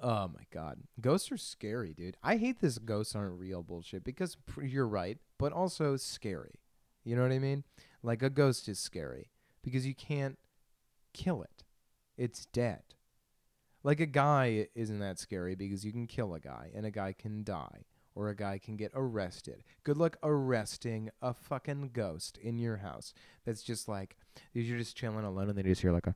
Oh 0.00 0.28
my 0.28 0.44
god. 0.50 0.80
Ghosts 1.00 1.30
are 1.30 1.36
scary, 1.36 1.94
dude. 1.94 2.16
I 2.22 2.36
hate 2.36 2.60
this 2.60 2.78
ghosts 2.78 3.14
aren't 3.14 3.38
real 3.38 3.62
bullshit 3.62 4.04
because 4.04 4.36
you're 4.60 4.88
right, 4.88 5.18
but 5.38 5.52
also 5.52 5.96
scary. 5.96 6.60
You 7.04 7.16
know 7.16 7.22
what 7.22 7.32
I 7.32 7.38
mean? 7.38 7.64
Like 8.02 8.22
a 8.22 8.30
ghost 8.30 8.68
is 8.68 8.78
scary 8.78 9.30
because 9.62 9.86
you 9.86 9.94
can't 9.94 10.38
kill 11.12 11.42
it. 11.42 11.64
It's 12.16 12.46
dead. 12.46 12.82
Like 13.84 14.00
a 14.00 14.06
guy 14.06 14.68
isn't 14.74 15.00
that 15.00 15.18
scary 15.18 15.54
because 15.54 15.84
you 15.84 15.92
can 15.92 16.06
kill 16.06 16.34
a 16.34 16.40
guy 16.40 16.70
and 16.74 16.86
a 16.86 16.90
guy 16.90 17.12
can 17.12 17.42
die 17.42 17.84
or 18.14 18.28
a 18.28 18.36
guy 18.36 18.58
can 18.58 18.76
get 18.76 18.92
arrested. 18.94 19.62
Good 19.84 19.96
luck 19.96 20.16
arresting 20.22 21.10
a 21.20 21.32
fucking 21.34 21.90
ghost 21.92 22.38
in 22.38 22.58
your 22.58 22.78
house. 22.78 23.14
That's 23.44 23.62
just 23.62 23.88
like 23.88 24.16
you're 24.52 24.78
just 24.78 24.96
chilling 24.96 25.24
alone 25.24 25.48
and 25.48 25.58
then 25.58 25.64
you 25.64 25.72
just 25.72 25.82
hear 25.82 25.92
like 25.92 26.06
a 26.06 26.14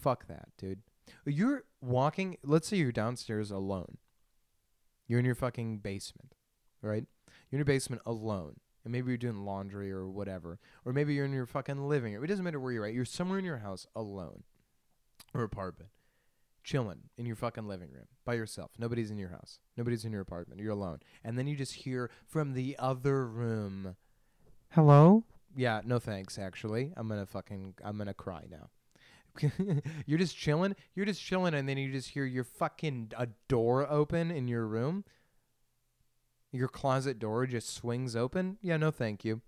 Fuck 0.00 0.26
that, 0.28 0.48
dude. 0.56 0.80
You're 1.26 1.64
walking. 1.80 2.36
Let's 2.42 2.68
say 2.68 2.78
you're 2.78 2.92
downstairs 2.92 3.50
alone. 3.50 3.98
You're 5.06 5.18
in 5.18 5.24
your 5.24 5.34
fucking 5.34 5.78
basement, 5.78 6.34
right? 6.82 7.04
You're 7.50 7.56
in 7.56 7.58
your 7.58 7.64
basement 7.64 8.02
alone, 8.06 8.56
and 8.84 8.92
maybe 8.92 9.08
you're 9.08 9.18
doing 9.18 9.44
laundry 9.44 9.90
or 9.92 10.08
whatever, 10.08 10.58
or 10.84 10.92
maybe 10.92 11.14
you're 11.14 11.24
in 11.24 11.32
your 11.32 11.46
fucking 11.46 11.88
living 11.88 12.14
room. 12.14 12.24
It 12.24 12.28
doesn't 12.28 12.44
matter 12.44 12.60
where 12.60 12.72
you're 12.72 12.86
at. 12.86 12.94
You're 12.94 13.04
somewhere 13.04 13.38
in 13.38 13.44
your 13.44 13.58
house 13.58 13.86
alone 13.94 14.44
or 15.34 15.42
apartment, 15.42 15.90
chilling 16.62 17.10
in 17.16 17.26
your 17.26 17.36
fucking 17.36 17.66
living 17.66 17.90
room 17.90 18.06
by 18.24 18.34
yourself. 18.34 18.72
Nobody's 18.78 19.10
in 19.10 19.18
your 19.18 19.30
house. 19.30 19.58
Nobody's 19.76 20.04
in 20.04 20.12
your 20.12 20.20
apartment. 20.20 20.60
You're 20.60 20.72
alone, 20.72 21.00
and 21.24 21.38
then 21.38 21.46
you 21.46 21.56
just 21.56 21.74
hear 21.74 22.10
from 22.26 22.54
the 22.54 22.76
other 22.78 23.26
room, 23.26 23.96
"Hello." 24.70 25.24
Yeah, 25.54 25.80
no 25.84 25.98
thanks. 25.98 26.38
Actually, 26.38 26.92
I'm 26.96 27.08
gonna 27.08 27.26
fucking 27.26 27.74
I'm 27.82 27.98
gonna 27.98 28.14
cry 28.14 28.46
now. 28.50 28.70
you're 30.06 30.18
just 30.18 30.36
chilling. 30.36 30.76
You're 30.94 31.06
just 31.06 31.22
chilling, 31.22 31.54
and 31.54 31.68
then 31.68 31.78
you 31.78 31.90
just 31.90 32.10
hear 32.10 32.24
your 32.24 32.44
fucking 32.44 33.12
a 33.16 33.28
door 33.48 33.88
open 33.90 34.30
in 34.30 34.48
your 34.48 34.66
room. 34.66 35.04
Your 36.52 36.68
closet 36.68 37.18
door 37.18 37.46
just 37.46 37.72
swings 37.72 38.16
open. 38.16 38.58
Yeah, 38.60 38.76
no, 38.76 38.90
thank 38.90 39.24
you. 39.24 39.40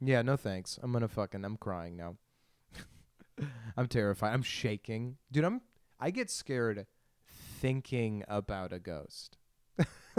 Yeah, 0.00 0.22
no 0.22 0.36
thanks. 0.36 0.78
I'm 0.82 0.92
gonna 0.92 1.08
fucking. 1.08 1.44
I'm 1.44 1.56
crying 1.56 1.96
now. 1.96 2.16
I'm 3.76 3.86
terrified. 3.86 4.32
I'm 4.32 4.42
shaking, 4.42 5.16
dude. 5.30 5.44
I'm. 5.44 5.60
I 6.00 6.10
get 6.10 6.30
scared 6.30 6.86
thinking 7.26 8.24
about 8.28 8.72
a 8.72 8.78
ghost. 8.78 9.36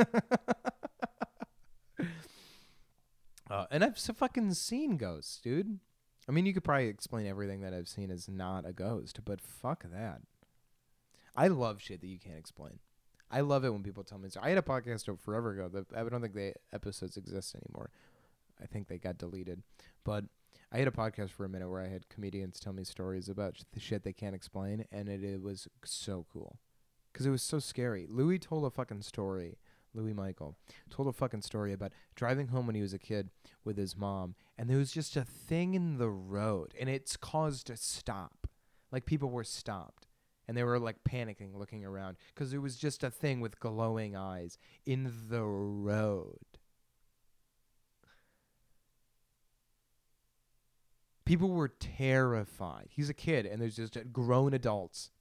uh, 3.49 3.65
and 3.71 3.83
I've 3.83 3.97
so 3.97 4.13
fucking 4.13 4.53
seen 4.53 4.97
ghosts, 4.97 5.39
dude. 5.41 5.79
I 6.27 6.31
mean, 6.31 6.45
you 6.45 6.53
could 6.53 6.63
probably 6.63 6.87
explain 6.87 7.25
everything 7.25 7.61
that 7.61 7.73
I've 7.73 7.87
seen 7.87 8.11
as 8.11 8.29
not 8.29 8.67
a 8.67 8.73
ghost, 8.73 9.19
but 9.25 9.41
fuck 9.41 9.83
that. 9.91 10.21
I 11.35 11.47
love 11.47 11.81
shit 11.81 12.01
that 12.01 12.07
you 12.07 12.19
can't 12.19 12.37
explain. 12.37 12.79
I 13.31 13.41
love 13.41 13.63
it 13.63 13.71
when 13.71 13.83
people 13.83 14.03
tell 14.03 14.17
me. 14.17 14.29
So 14.29 14.39
I 14.41 14.49
had 14.49 14.57
a 14.57 14.63
podcast 14.63 15.09
forever 15.19 15.51
ago. 15.51 15.69
That 15.69 15.85
I 15.95 16.07
don't 16.07 16.21
think 16.21 16.33
the 16.33 16.53
episodes 16.73 17.17
exist 17.17 17.55
anymore. 17.55 17.91
I 18.61 18.65
think 18.65 18.87
they 18.87 18.97
got 18.97 19.17
deleted. 19.17 19.63
But 20.03 20.25
I 20.71 20.77
had 20.77 20.87
a 20.87 20.91
podcast 20.91 21.31
for 21.31 21.45
a 21.45 21.49
minute 21.49 21.69
where 21.69 21.81
I 21.81 21.87
had 21.87 22.09
comedians 22.09 22.59
tell 22.59 22.73
me 22.73 22.83
stories 22.83 23.27
about 23.27 23.57
the 23.73 23.79
shit 23.79 24.03
they 24.03 24.13
can't 24.13 24.35
explain, 24.35 24.85
and 24.91 25.09
it, 25.09 25.23
it 25.23 25.41
was 25.41 25.67
so 25.83 26.25
cool 26.31 26.59
because 27.11 27.25
it 27.25 27.31
was 27.31 27.41
so 27.41 27.59
scary. 27.59 28.05
Louis 28.07 28.37
told 28.37 28.65
a 28.65 28.69
fucking 28.69 29.01
story 29.01 29.57
Louis 29.93 30.13
Michael, 30.13 30.55
told 30.89 31.07
a 31.07 31.13
fucking 31.13 31.41
story 31.41 31.73
about 31.73 31.93
driving 32.15 32.47
home 32.47 32.65
when 32.65 32.75
he 32.75 32.81
was 32.81 32.93
a 32.93 32.99
kid 32.99 33.29
with 33.63 33.77
his 33.77 33.97
mom, 33.97 34.35
and 34.57 34.69
there 34.69 34.77
was 34.77 34.91
just 34.91 35.15
a 35.15 35.23
thing 35.23 35.73
in 35.73 35.97
the 35.97 36.09
road, 36.09 36.73
and 36.79 36.89
it's 36.89 37.17
caused 37.17 37.69
a 37.69 37.77
stop. 37.77 38.47
Like 38.91 39.05
people 39.05 39.29
were 39.29 39.43
stopped, 39.43 40.07
and 40.47 40.55
they 40.55 40.63
were 40.63 40.79
like 40.79 41.03
panicking, 41.03 41.55
looking 41.55 41.83
around, 41.83 42.17
because 42.33 42.51
there 42.51 42.61
was 42.61 42.75
just 42.75 43.03
a 43.03 43.11
thing 43.11 43.39
with 43.39 43.59
glowing 43.59 44.15
eyes 44.15 44.57
in 44.85 45.11
the 45.29 45.43
road. 45.43 46.48
People 51.29 51.49
were 51.49 51.67
terrified. 51.67 52.87
He's 52.89 53.07
a 53.07 53.13
kid, 53.13 53.45
and 53.45 53.61
there's 53.61 53.75
just 53.75 53.95
grown 54.11 54.51
adults 54.51 55.11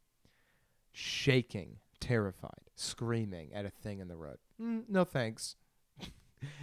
shaking, 0.90 1.80
terrified, 2.00 2.70
screaming 2.74 3.52
at 3.52 3.66
a 3.66 3.70
thing 3.70 3.98
in 3.98 4.08
the 4.08 4.16
road. 4.16 4.38
Mm, 4.58 4.84
no 4.88 5.04
thanks. 5.04 5.56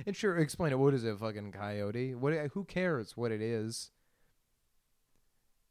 and 0.08 0.16
sure, 0.16 0.36
explain 0.38 0.72
it. 0.72 0.80
What 0.80 0.96
is 0.96 1.04
it, 1.04 1.20
fucking 1.20 1.52
coyote? 1.52 2.16
What? 2.16 2.34
Who 2.56 2.64
cares 2.64 3.16
what 3.16 3.32
it 3.32 3.40
is? 3.40 3.92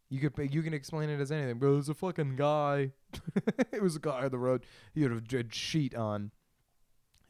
You 0.09 0.21
could 0.21 0.55
you 0.55 0.63
can 0.63 0.73
explain 0.73 1.11
it 1.11 1.19
as 1.21 1.33
anything, 1.33 1.59
bro. 1.59 1.73
It 1.73 1.77
was 1.79 1.89
a 1.89 1.95
fucking 1.95 2.37
guy. 2.37 2.93
it 3.73 3.83
was 3.83 3.97
a 3.97 3.99
guy 3.99 4.23
on 4.23 4.31
the 4.31 4.39
road. 4.39 4.65
He 4.95 5.03
had 5.03 5.11
a, 5.11 5.37
a 5.37 5.45
sheet 5.51 5.97
on. 5.97 6.31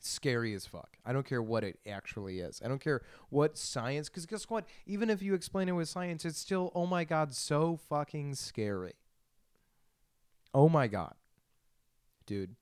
Scary 0.06 0.52
as 0.52 0.66
fuck. 0.66 0.98
I 1.06 1.14
don't 1.14 1.26
care 1.26 1.42
what 1.42 1.64
it 1.64 1.78
actually 1.86 2.40
is. 2.40 2.60
I 2.62 2.68
don't 2.68 2.80
care 2.80 3.00
what 3.30 3.56
science. 3.56 4.10
Because 4.10 4.26
guess 4.26 4.50
what? 4.50 4.66
Even 4.86 5.08
if 5.08 5.22
you 5.22 5.32
explain 5.32 5.68
it 5.68 5.72
with 5.72 5.88
science, 5.88 6.26
it's 6.26 6.38
still 6.38 6.70
oh 6.74 6.84
my 6.84 7.04
god, 7.04 7.34
so 7.34 7.78
fucking 7.88 8.34
scary. 8.34 8.92
Oh 10.52 10.68
my 10.68 10.88
god, 10.88 11.14
dude. 12.26 12.56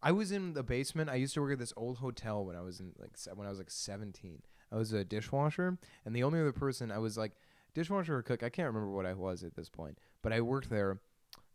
I 0.00 0.12
was 0.12 0.30
in 0.30 0.52
the 0.52 0.62
basement. 0.62 1.10
I 1.10 1.16
used 1.16 1.34
to 1.34 1.40
work 1.40 1.54
at 1.54 1.58
this 1.58 1.72
old 1.76 1.98
hotel 1.98 2.44
when 2.44 2.54
I 2.54 2.60
was 2.60 2.78
in 2.78 2.92
like 2.98 3.18
when 3.34 3.48
I 3.48 3.50
was 3.50 3.58
like 3.58 3.70
17. 3.70 4.42
I 4.70 4.76
was 4.76 4.92
a 4.92 5.04
dishwasher, 5.04 5.78
and 6.04 6.14
the 6.14 6.22
only 6.22 6.40
other 6.40 6.52
person 6.52 6.92
I 6.92 6.98
was 6.98 7.18
like 7.18 7.32
dishwasher 7.74 8.16
or 8.16 8.22
cook. 8.22 8.44
I 8.44 8.48
can't 8.48 8.68
remember 8.68 8.90
what 8.90 9.06
I 9.06 9.14
was 9.14 9.42
at 9.42 9.56
this 9.56 9.68
point, 9.68 9.98
but 10.22 10.32
I 10.32 10.40
worked 10.40 10.70
there, 10.70 11.00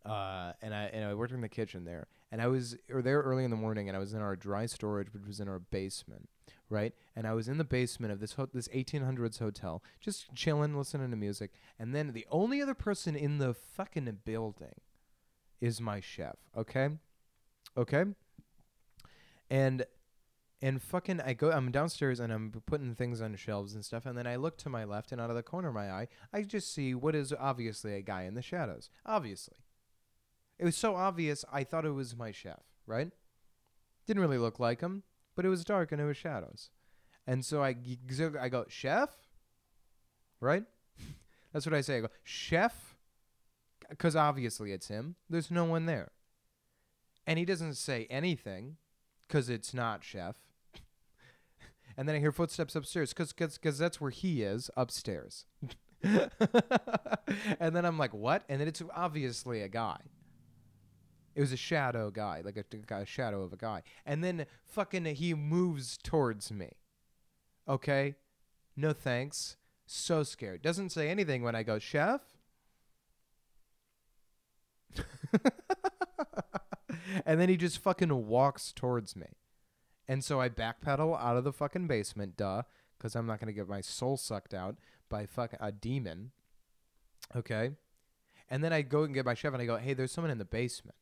uh, 0.04 0.52
and 0.62 0.74
I 0.74 0.84
and 0.84 1.04
I 1.04 1.14
worked 1.14 1.32
in 1.32 1.40
the 1.40 1.48
kitchen 1.48 1.84
there, 1.84 2.06
and 2.30 2.40
I 2.40 2.46
was 2.46 2.76
or 2.92 3.02
there 3.02 3.20
early 3.20 3.44
in 3.44 3.50
the 3.50 3.56
morning, 3.56 3.88
and 3.88 3.96
I 3.96 4.00
was 4.00 4.14
in 4.14 4.20
our 4.20 4.36
dry 4.36 4.66
storage, 4.66 5.12
which 5.12 5.26
was 5.26 5.40
in 5.40 5.48
our 5.48 5.58
basement, 5.58 6.28
right? 6.68 6.92
And 7.14 7.26
I 7.26 7.34
was 7.34 7.48
in 7.48 7.58
the 7.58 7.64
basement 7.64 8.12
of 8.12 8.20
this 8.20 8.34
ho- 8.34 8.48
this 8.52 8.68
1800s 8.68 9.38
hotel, 9.38 9.82
just 10.00 10.34
chilling, 10.34 10.76
listening 10.76 11.10
to 11.10 11.16
music, 11.16 11.52
and 11.78 11.94
then 11.94 12.12
the 12.12 12.26
only 12.30 12.60
other 12.60 12.74
person 12.74 13.16
in 13.16 13.38
the 13.38 13.54
fucking 13.54 14.18
building 14.24 14.80
is 15.60 15.80
my 15.80 16.00
chef. 16.00 16.36
Okay, 16.56 16.90
okay 17.76 18.04
and 19.50 19.84
and 20.62 20.80
fucking 20.80 21.20
I 21.20 21.34
go 21.34 21.50
I'm 21.50 21.70
downstairs 21.70 22.20
and 22.20 22.32
I'm 22.32 22.52
putting 22.66 22.94
things 22.94 23.20
on 23.20 23.34
shelves 23.36 23.74
and 23.74 23.84
stuff 23.84 24.06
and 24.06 24.16
then 24.16 24.26
I 24.26 24.36
look 24.36 24.56
to 24.58 24.68
my 24.68 24.84
left 24.84 25.12
and 25.12 25.20
out 25.20 25.30
of 25.30 25.36
the 25.36 25.42
corner 25.42 25.68
of 25.68 25.74
my 25.74 25.90
eye 25.90 26.08
I 26.32 26.42
just 26.42 26.72
see 26.72 26.94
what 26.94 27.14
is 27.14 27.34
obviously 27.38 27.94
a 27.94 28.02
guy 28.02 28.22
in 28.22 28.34
the 28.34 28.42
shadows. 28.42 28.88
Obviously. 29.04 29.56
It 30.60 30.66
was 30.66 30.76
so 30.76 30.94
obvious 30.94 31.42
I 31.50 31.64
thought 31.64 31.86
it 31.86 31.92
was 31.92 32.14
my 32.14 32.32
chef, 32.32 32.60
right? 32.86 33.10
Didn't 34.06 34.20
really 34.20 34.36
look 34.36 34.60
like 34.60 34.82
him, 34.82 35.04
but 35.34 35.46
it 35.46 35.48
was 35.48 35.64
dark 35.64 35.90
and 35.90 35.98
it 35.98 36.04
was 36.04 36.18
shadows. 36.18 36.68
And 37.26 37.42
so 37.42 37.62
I 37.62 37.74
I 38.38 38.48
go, 38.50 38.66
"Chef?" 38.68 39.08
Right? 40.38 40.64
That's 41.54 41.64
what 41.64 41.74
I 41.74 41.80
say. 41.80 41.96
I 41.96 42.00
go, 42.00 42.08
"Chef?" 42.24 42.94
Cuz 43.96 44.14
obviously 44.14 44.72
it's 44.72 44.88
him. 44.88 45.16
There's 45.30 45.50
no 45.50 45.64
one 45.64 45.86
there. 45.86 46.12
And 47.26 47.38
he 47.38 47.46
doesn't 47.46 47.74
say 47.74 48.06
anything 48.10 48.76
because 49.26 49.48
it's 49.48 49.72
not 49.72 50.04
chef. 50.04 50.36
and 51.96 52.06
then 52.06 52.16
I 52.16 52.18
hear 52.18 52.32
footsteps 52.32 52.76
upstairs 52.76 53.14
because 53.14 53.32
because 53.32 53.78
that's 53.78 53.98
where 53.98 54.10
he 54.10 54.42
is 54.42 54.70
upstairs. 54.76 55.46
and 56.02 56.30
then 57.74 57.86
I'm 57.86 57.96
like, 57.96 58.12
what? 58.12 58.44
And 58.50 58.60
then 58.60 58.68
it's 58.68 58.82
obviously 58.94 59.62
a 59.62 59.68
guy. 59.68 60.00
It 61.40 61.44
was 61.44 61.52
a 61.52 61.56
shadow 61.56 62.10
guy, 62.10 62.42
like 62.44 62.58
a, 62.58 62.64
a 62.94 63.06
shadow 63.06 63.40
of 63.42 63.54
a 63.54 63.56
guy. 63.56 63.82
And 64.04 64.22
then 64.22 64.44
fucking 64.62 65.06
he 65.06 65.32
moves 65.32 65.96
towards 65.96 66.52
me. 66.52 66.72
Okay? 67.66 68.16
No 68.76 68.92
thanks. 68.92 69.56
So 69.86 70.22
scared. 70.22 70.60
Doesn't 70.60 70.90
say 70.90 71.08
anything 71.08 71.42
when 71.42 71.54
I 71.54 71.62
go, 71.62 71.78
chef? 71.78 72.20
and 77.24 77.40
then 77.40 77.48
he 77.48 77.56
just 77.56 77.78
fucking 77.78 78.26
walks 78.26 78.70
towards 78.70 79.16
me. 79.16 79.28
And 80.06 80.22
so 80.22 80.42
I 80.42 80.50
backpedal 80.50 81.18
out 81.18 81.38
of 81.38 81.44
the 81.44 81.54
fucking 81.54 81.86
basement, 81.86 82.36
duh, 82.36 82.64
because 82.98 83.16
I'm 83.16 83.24
not 83.24 83.40
going 83.40 83.46
to 83.46 83.58
get 83.58 83.66
my 83.66 83.80
soul 83.80 84.18
sucked 84.18 84.52
out 84.52 84.76
by 85.08 85.24
fucking 85.24 85.60
a 85.62 85.72
demon. 85.72 86.32
Okay? 87.34 87.70
And 88.50 88.62
then 88.62 88.74
I 88.74 88.82
go 88.82 89.04
and 89.04 89.14
get 89.14 89.24
my 89.24 89.32
chef 89.32 89.54
and 89.54 89.62
I 89.62 89.64
go, 89.64 89.78
hey, 89.78 89.94
there's 89.94 90.12
someone 90.12 90.30
in 90.30 90.36
the 90.36 90.44
basement. 90.44 90.96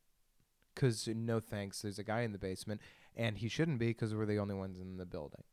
Because 0.79 1.09
no 1.09 1.41
thanks, 1.41 1.81
there's 1.81 1.99
a 1.99 2.05
guy 2.05 2.21
in 2.21 2.31
the 2.31 2.37
basement. 2.37 2.79
And 3.13 3.37
he 3.37 3.49
shouldn't 3.49 3.79
be 3.79 3.87
because 3.87 4.15
we're 4.15 4.25
the 4.25 4.39
only 4.39 4.55
ones 4.55 4.79
in 4.79 4.95
the 4.95 5.05
building. 5.05 5.43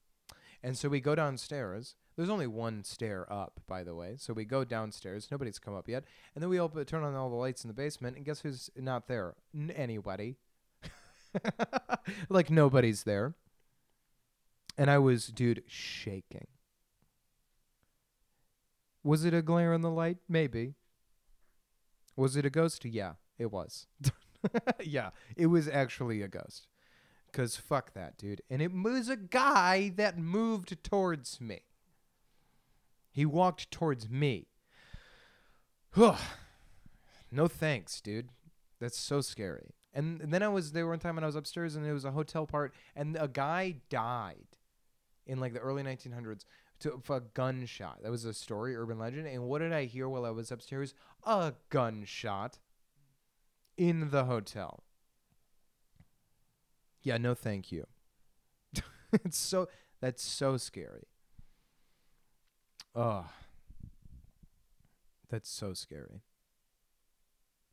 And 0.62 0.78
so 0.78 0.88
we 0.88 1.00
go 1.00 1.16
downstairs. 1.16 1.96
There's 2.16 2.30
only 2.30 2.46
one 2.46 2.84
stair 2.84 3.30
up, 3.30 3.60
by 3.66 3.82
the 3.82 3.94
way. 3.94 4.14
So 4.18 4.32
we 4.32 4.44
go 4.44 4.62
downstairs. 4.62 5.26
Nobody's 5.32 5.58
come 5.58 5.74
up 5.74 5.88
yet. 5.88 6.04
And 6.34 6.42
then 6.42 6.48
we 6.48 6.60
open, 6.60 6.84
turn 6.84 7.02
on 7.02 7.16
all 7.16 7.28
the 7.28 7.34
lights 7.34 7.64
in 7.64 7.68
the 7.68 7.74
basement. 7.74 8.16
And 8.16 8.24
guess 8.24 8.40
who's 8.40 8.70
not 8.76 9.08
there? 9.08 9.34
N- 9.52 9.72
anybody. 9.74 10.36
like 12.28 12.48
nobody's 12.48 13.02
there. 13.02 13.34
And 14.78 14.88
I 14.88 14.98
was, 14.98 15.26
dude, 15.26 15.64
shaking. 15.66 16.46
Was 19.02 19.24
it 19.24 19.34
a 19.34 19.42
glare 19.42 19.72
in 19.72 19.80
the 19.80 19.90
light? 19.90 20.18
Maybe. 20.28 20.74
Was 22.14 22.36
it 22.36 22.46
a 22.46 22.50
ghost? 22.50 22.84
Yeah, 22.84 23.14
it 23.38 23.50
was. 23.50 23.88
yeah, 24.85 25.11
it 25.37 25.46
was 25.46 25.68
actually 25.68 26.22
a 26.22 26.28
ghost. 26.28 26.68
Because 27.26 27.56
fuck 27.56 27.92
that, 27.94 28.16
dude. 28.16 28.42
And 28.48 28.62
it 28.62 28.72
was 28.72 29.09
a 29.09 29.16
guy 29.16 29.92
that 29.96 30.18
moved 30.18 30.82
towards 30.82 31.40
me. 31.40 31.61
He 33.11 33.26
walked 33.26 33.70
towards 33.70 34.09
me. 34.09 34.48
no 35.96 36.16
thanks, 37.48 38.00
dude. 38.00 38.28
That's 38.80 38.98
so 38.98 39.20
scary. 39.20 39.74
And, 39.94 40.20
and 40.20 40.32
then 40.32 40.42
I 40.42 40.48
was 40.48 40.72
there 40.72 40.87
one 40.87 40.98
time 40.98 41.16
and 41.16 41.24
I 41.24 41.26
was 41.26 41.37
upstairs 41.37 41.76
and 41.76 41.87
it 41.87 41.92
was 41.92 42.04
a 42.04 42.11
hotel 42.11 42.46
part 42.46 42.74
and 42.94 43.16
a 43.18 43.28
guy 43.28 43.76
died 43.88 44.59
in 45.26 45.40
like 45.40 45.54
the 45.54 45.61
early 45.61 45.82
1900s 45.82 46.44
to 46.80 47.00
a 47.09 47.20
gunshot. 47.20 48.02
That 48.02 48.11
was 48.11 48.24
a 48.24 48.35
story, 48.35 48.76
urban 48.76 48.98
legend. 48.98 49.26
And 49.26 49.44
what 49.44 49.61
did 49.61 49.72
I 49.72 49.85
hear 49.85 50.09
while 50.09 50.26
I 50.26 50.30
was 50.30 50.50
upstairs? 50.50 50.94
A 51.24 51.54
gunshot 51.70 52.59
in 53.76 54.10
the 54.10 54.24
hotel. 54.24 54.82
Yeah, 57.02 57.18
no 57.18 57.34
thank 57.34 57.70
you. 57.70 57.86
it's 59.12 59.38
so 59.38 59.68
that's 60.00 60.22
so 60.22 60.56
scary. 60.56 61.04
Oh. 62.94 63.26
That's 65.28 65.50
so 65.50 65.74
scary. 65.74 66.22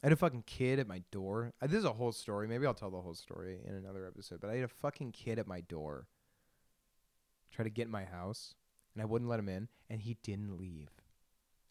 I 0.01 0.07
had 0.07 0.13
a 0.13 0.17
fucking 0.17 0.43
kid 0.45 0.79
at 0.79 0.87
my 0.87 1.03
door. 1.11 1.53
Uh, 1.61 1.67
This 1.67 1.79
is 1.79 1.85
a 1.85 1.93
whole 1.93 2.11
story. 2.11 2.47
Maybe 2.47 2.65
I'll 2.65 2.73
tell 2.73 2.91
the 2.91 3.01
whole 3.01 3.13
story 3.13 3.59
in 3.65 3.73
another 3.75 4.05
episode. 4.05 4.41
But 4.41 4.49
I 4.49 4.55
had 4.55 4.63
a 4.65 4.67
fucking 4.67 5.11
kid 5.11 5.39
at 5.39 5.47
my 5.47 5.61
door 5.61 6.07
try 7.51 7.63
to 7.63 7.69
get 7.69 7.85
in 7.85 7.91
my 7.91 8.03
house, 8.03 8.55
and 8.93 9.01
I 9.01 9.05
wouldn't 9.05 9.29
let 9.29 9.39
him 9.39 9.47
in, 9.47 9.67
and 9.89 10.01
he 10.01 10.17
didn't 10.23 10.57
leave. 10.57 10.89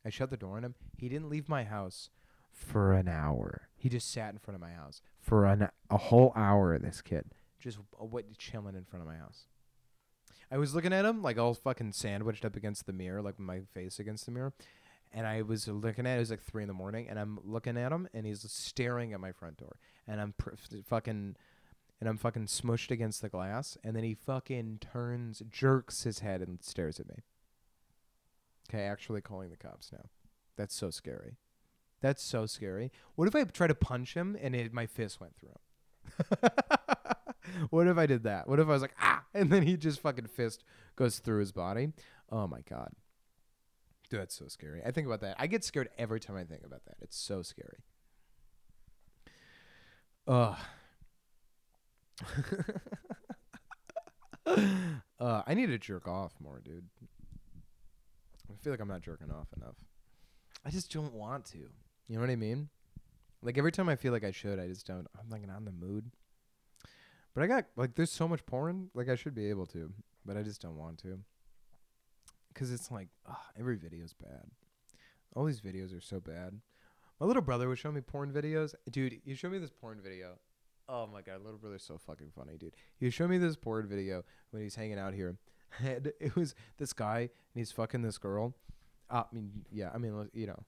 I 0.04 0.10
shut 0.10 0.30
the 0.30 0.36
door 0.36 0.56
on 0.56 0.64
him. 0.64 0.76
He 0.96 1.08
didn't 1.08 1.28
leave 1.28 1.48
my 1.48 1.64
house 1.64 2.08
for 2.52 2.92
an 2.92 3.08
hour. 3.08 3.68
He 3.76 3.88
just 3.88 4.12
sat 4.12 4.32
in 4.32 4.38
front 4.38 4.54
of 4.54 4.60
my 4.60 4.72
house 4.72 5.02
for 5.20 5.44
an, 5.46 5.68
a 5.90 5.96
whole 5.96 6.32
hour. 6.36 6.78
This 6.78 7.00
kid 7.02 7.24
just 7.62 7.78
what 7.98 8.36
chilling 8.38 8.74
in 8.74 8.84
front 8.84 9.02
of 9.02 9.08
my 9.08 9.16
house. 9.16 9.46
I 10.50 10.58
was 10.58 10.74
looking 10.74 10.92
at 10.92 11.04
him 11.04 11.22
like 11.22 11.38
all 11.38 11.54
fucking 11.54 11.92
sandwiched 11.92 12.44
up 12.44 12.56
against 12.56 12.86
the 12.86 12.92
mirror, 12.92 13.22
like 13.22 13.38
my 13.38 13.60
face 13.72 13.98
against 13.98 14.26
the 14.26 14.32
mirror. 14.32 14.52
And 15.12 15.26
I 15.26 15.42
was 15.42 15.68
looking 15.68 16.06
at 16.06 16.14
it, 16.14 16.16
it 16.16 16.20
was 16.20 16.30
like 16.30 16.42
three 16.42 16.62
in 16.62 16.68
the 16.68 16.74
morning, 16.74 17.06
and 17.08 17.18
I'm 17.18 17.38
looking 17.44 17.76
at 17.76 17.92
him, 17.92 18.08
and 18.14 18.26
he's 18.26 18.50
staring 18.50 19.12
at 19.12 19.20
my 19.20 19.30
front 19.30 19.58
door, 19.58 19.76
and 20.08 20.22
I'm 20.22 20.32
pr- 20.38 20.54
fucking, 20.86 21.36
and 22.00 22.08
I'm 22.08 22.16
fucking 22.16 22.46
smushed 22.46 22.90
against 22.90 23.20
the 23.20 23.28
glass, 23.28 23.76
and 23.84 23.94
then 23.94 24.04
he 24.04 24.14
fucking 24.14 24.78
turns, 24.80 25.42
jerks 25.50 26.04
his 26.04 26.20
head, 26.20 26.40
and 26.40 26.62
stares 26.62 26.98
at 26.98 27.08
me. 27.08 27.16
Okay, 28.70 28.84
actually 28.84 29.20
calling 29.20 29.50
the 29.50 29.56
cops 29.58 29.92
now. 29.92 30.06
That's 30.56 30.74
so 30.74 30.88
scary. 30.88 31.36
That's 32.02 32.22
so 32.22 32.46
scary. 32.46 32.92
What 33.14 33.28
if 33.28 33.34
I 33.34 33.44
try 33.44 33.68
to 33.68 33.74
punch 33.74 34.14
him 34.14 34.36
and 34.40 34.54
it, 34.54 34.74
my 34.74 34.86
fist 34.86 35.20
went 35.20 35.34
through 35.36 35.50
him? 35.50 36.50
what 37.70 37.86
if 37.86 37.96
I 37.96 38.06
did 38.06 38.24
that? 38.24 38.48
What 38.48 38.58
if 38.58 38.66
I 38.66 38.72
was 38.72 38.82
like 38.82 38.94
ah, 39.00 39.22
and 39.32 39.50
then 39.50 39.62
he 39.62 39.76
just 39.76 40.00
fucking 40.00 40.26
fist 40.26 40.64
goes 40.96 41.20
through 41.20 41.38
his 41.38 41.52
body? 41.52 41.92
Oh 42.30 42.48
my 42.48 42.60
god. 42.68 42.90
Dude, 44.10 44.20
that's 44.20 44.34
so 44.34 44.48
scary. 44.48 44.82
I 44.84 44.90
think 44.90 45.06
about 45.06 45.20
that. 45.20 45.36
I 45.38 45.46
get 45.46 45.64
scared 45.64 45.88
every 45.96 46.20
time 46.20 46.36
I 46.36 46.44
think 46.44 46.64
about 46.66 46.84
that. 46.84 46.96
It's 47.00 47.16
so 47.16 47.40
scary. 47.40 47.78
Ugh. 50.26 50.58
uh, 55.20 55.42
I 55.46 55.54
need 55.54 55.66
to 55.66 55.78
jerk 55.78 56.06
off 56.06 56.34
more, 56.42 56.60
dude. 56.62 56.84
I 58.50 58.56
feel 58.62 58.72
like 58.72 58.80
I'm 58.80 58.88
not 58.88 59.02
jerking 59.02 59.30
off 59.30 59.46
enough. 59.56 59.76
I 60.64 60.70
just 60.70 60.92
don't 60.92 61.14
want 61.14 61.46
to. 61.46 61.70
You 62.08 62.16
know 62.16 62.20
what 62.20 62.30
I 62.30 62.36
mean? 62.36 62.68
Like 63.42 63.58
every 63.58 63.72
time 63.72 63.88
I 63.88 63.96
feel 63.96 64.12
like 64.12 64.24
I 64.24 64.30
should, 64.30 64.58
I 64.58 64.68
just 64.68 64.86
don't. 64.86 65.06
I'm 65.18 65.28
like 65.30 65.46
not 65.46 65.58
in 65.58 65.64
the 65.64 65.72
mood. 65.72 66.10
But 67.34 67.44
I 67.44 67.46
got 67.46 67.66
like 67.76 67.94
there's 67.94 68.10
so 68.10 68.28
much 68.28 68.44
porn, 68.46 68.90
like 68.94 69.08
I 69.08 69.14
should 69.14 69.34
be 69.34 69.48
able 69.48 69.66
to, 69.66 69.92
but 70.24 70.36
I 70.36 70.42
just 70.42 70.60
don't 70.60 70.76
want 70.76 70.98
to. 70.98 71.18
Cause 72.54 72.70
it's 72.70 72.90
like 72.90 73.08
ugh, 73.28 73.36
every 73.58 73.76
video's 73.76 74.12
bad. 74.12 74.44
All 75.34 75.44
these 75.44 75.60
videos 75.60 75.96
are 75.96 76.02
so 76.02 76.20
bad. 76.20 76.60
My 77.18 77.26
little 77.26 77.42
brother 77.42 77.68
would 77.68 77.78
show 77.78 77.90
me 77.90 78.00
porn 78.00 78.32
videos. 78.32 78.74
Dude, 78.90 79.20
he 79.24 79.34
showed 79.34 79.52
me 79.52 79.58
this 79.58 79.70
porn 79.70 80.00
video. 80.02 80.34
Oh 80.88 81.06
my 81.06 81.22
god, 81.22 81.42
little 81.42 81.58
brother's 81.58 81.84
so 81.84 81.96
fucking 81.96 82.32
funny, 82.36 82.58
dude. 82.58 82.74
He 82.98 83.08
showed 83.08 83.30
me 83.30 83.38
this 83.38 83.56
porn 83.56 83.86
video 83.86 84.24
when 84.50 84.62
he's 84.62 84.74
hanging 84.74 84.98
out 84.98 85.14
here. 85.14 85.36
And 85.82 86.12
it 86.20 86.36
was 86.36 86.54
this 86.76 86.92
guy 86.92 87.20
and 87.20 87.30
he's 87.54 87.72
fucking 87.72 88.02
this 88.02 88.18
girl. 88.18 88.54
Uh, 89.08 89.22
I 89.22 89.34
mean, 89.34 89.64
yeah, 89.72 89.88
I 89.94 89.96
mean, 89.96 90.28
you 90.34 90.46
know, 90.46 90.62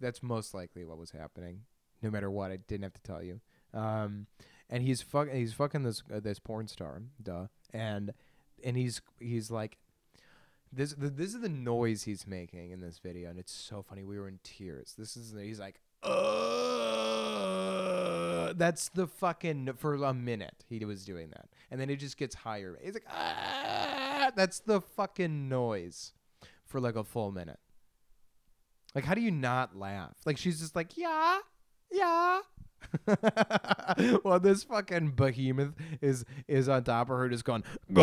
that's 0.00 0.22
most 0.22 0.54
likely 0.54 0.84
what 0.84 0.98
was 0.98 1.10
happening. 1.10 1.62
No 2.02 2.10
matter 2.10 2.30
what, 2.30 2.50
I 2.50 2.56
didn't 2.56 2.84
have 2.84 2.94
to 2.94 3.02
tell 3.02 3.22
you. 3.22 3.40
Um, 3.72 4.26
and 4.68 4.82
he's 4.82 5.02
fuck 5.02 5.30
he's 5.30 5.52
fucking 5.52 5.82
this 5.82 6.02
uh, 6.12 6.20
this 6.20 6.38
porn 6.38 6.68
star, 6.68 7.02
duh. 7.22 7.46
And 7.72 8.12
and 8.64 8.76
he's 8.76 9.00
he's 9.18 9.50
like 9.50 9.78
this 10.72 10.94
th- 10.94 11.12
this 11.14 11.34
is 11.34 11.40
the 11.40 11.48
noise 11.48 12.02
he's 12.04 12.26
making 12.26 12.70
in 12.70 12.80
this 12.80 12.98
video 12.98 13.30
and 13.30 13.38
it's 13.38 13.52
so 13.52 13.82
funny. 13.82 14.04
We 14.04 14.18
were 14.18 14.28
in 14.28 14.40
tears. 14.42 14.94
This 14.98 15.16
is 15.16 15.34
he's 15.38 15.60
like 15.60 15.80
that's 18.56 18.88
the 18.90 19.06
fucking 19.06 19.72
for 19.76 19.94
a 19.94 20.14
minute 20.14 20.64
he 20.68 20.84
was 20.84 21.04
doing 21.04 21.30
that. 21.30 21.48
And 21.70 21.80
then 21.80 21.90
it 21.90 21.96
just 21.96 22.16
gets 22.16 22.34
higher. 22.34 22.78
He's 22.82 22.94
like 22.94 23.06
ah, 23.10 24.32
that's 24.34 24.60
the 24.60 24.80
fucking 24.80 25.48
noise 25.48 26.12
for 26.64 26.80
like 26.80 26.96
a 26.96 27.04
full 27.04 27.32
minute. 27.32 27.60
Like 28.96 29.04
how 29.04 29.14
do 29.14 29.20
you 29.20 29.30
not 29.30 29.76
laugh? 29.76 30.16
Like 30.24 30.38
she's 30.38 30.58
just 30.58 30.74
like, 30.74 30.96
"Yeah. 30.96 31.40
Yeah." 31.92 32.40
well, 34.24 34.40
this 34.40 34.64
fucking 34.64 35.10
behemoth 35.10 35.74
is 36.00 36.24
is 36.48 36.66
on 36.66 36.82
top 36.82 37.10
of 37.10 37.18
her, 37.18 37.28
just 37.28 37.44
going 37.44 37.62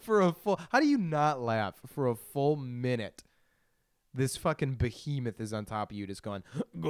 for 0.00 0.20
a 0.20 0.34
full. 0.34 0.60
How 0.70 0.80
do 0.80 0.86
you 0.86 0.98
not 0.98 1.40
laugh 1.40 1.76
for 1.86 2.08
a 2.08 2.14
full 2.14 2.56
minute? 2.56 3.24
This 4.12 4.36
fucking 4.36 4.74
behemoth 4.74 5.40
is 5.40 5.54
on 5.54 5.64
top 5.64 5.90
of 5.90 5.96
you, 5.96 6.06
just 6.06 6.22
going. 6.22 6.42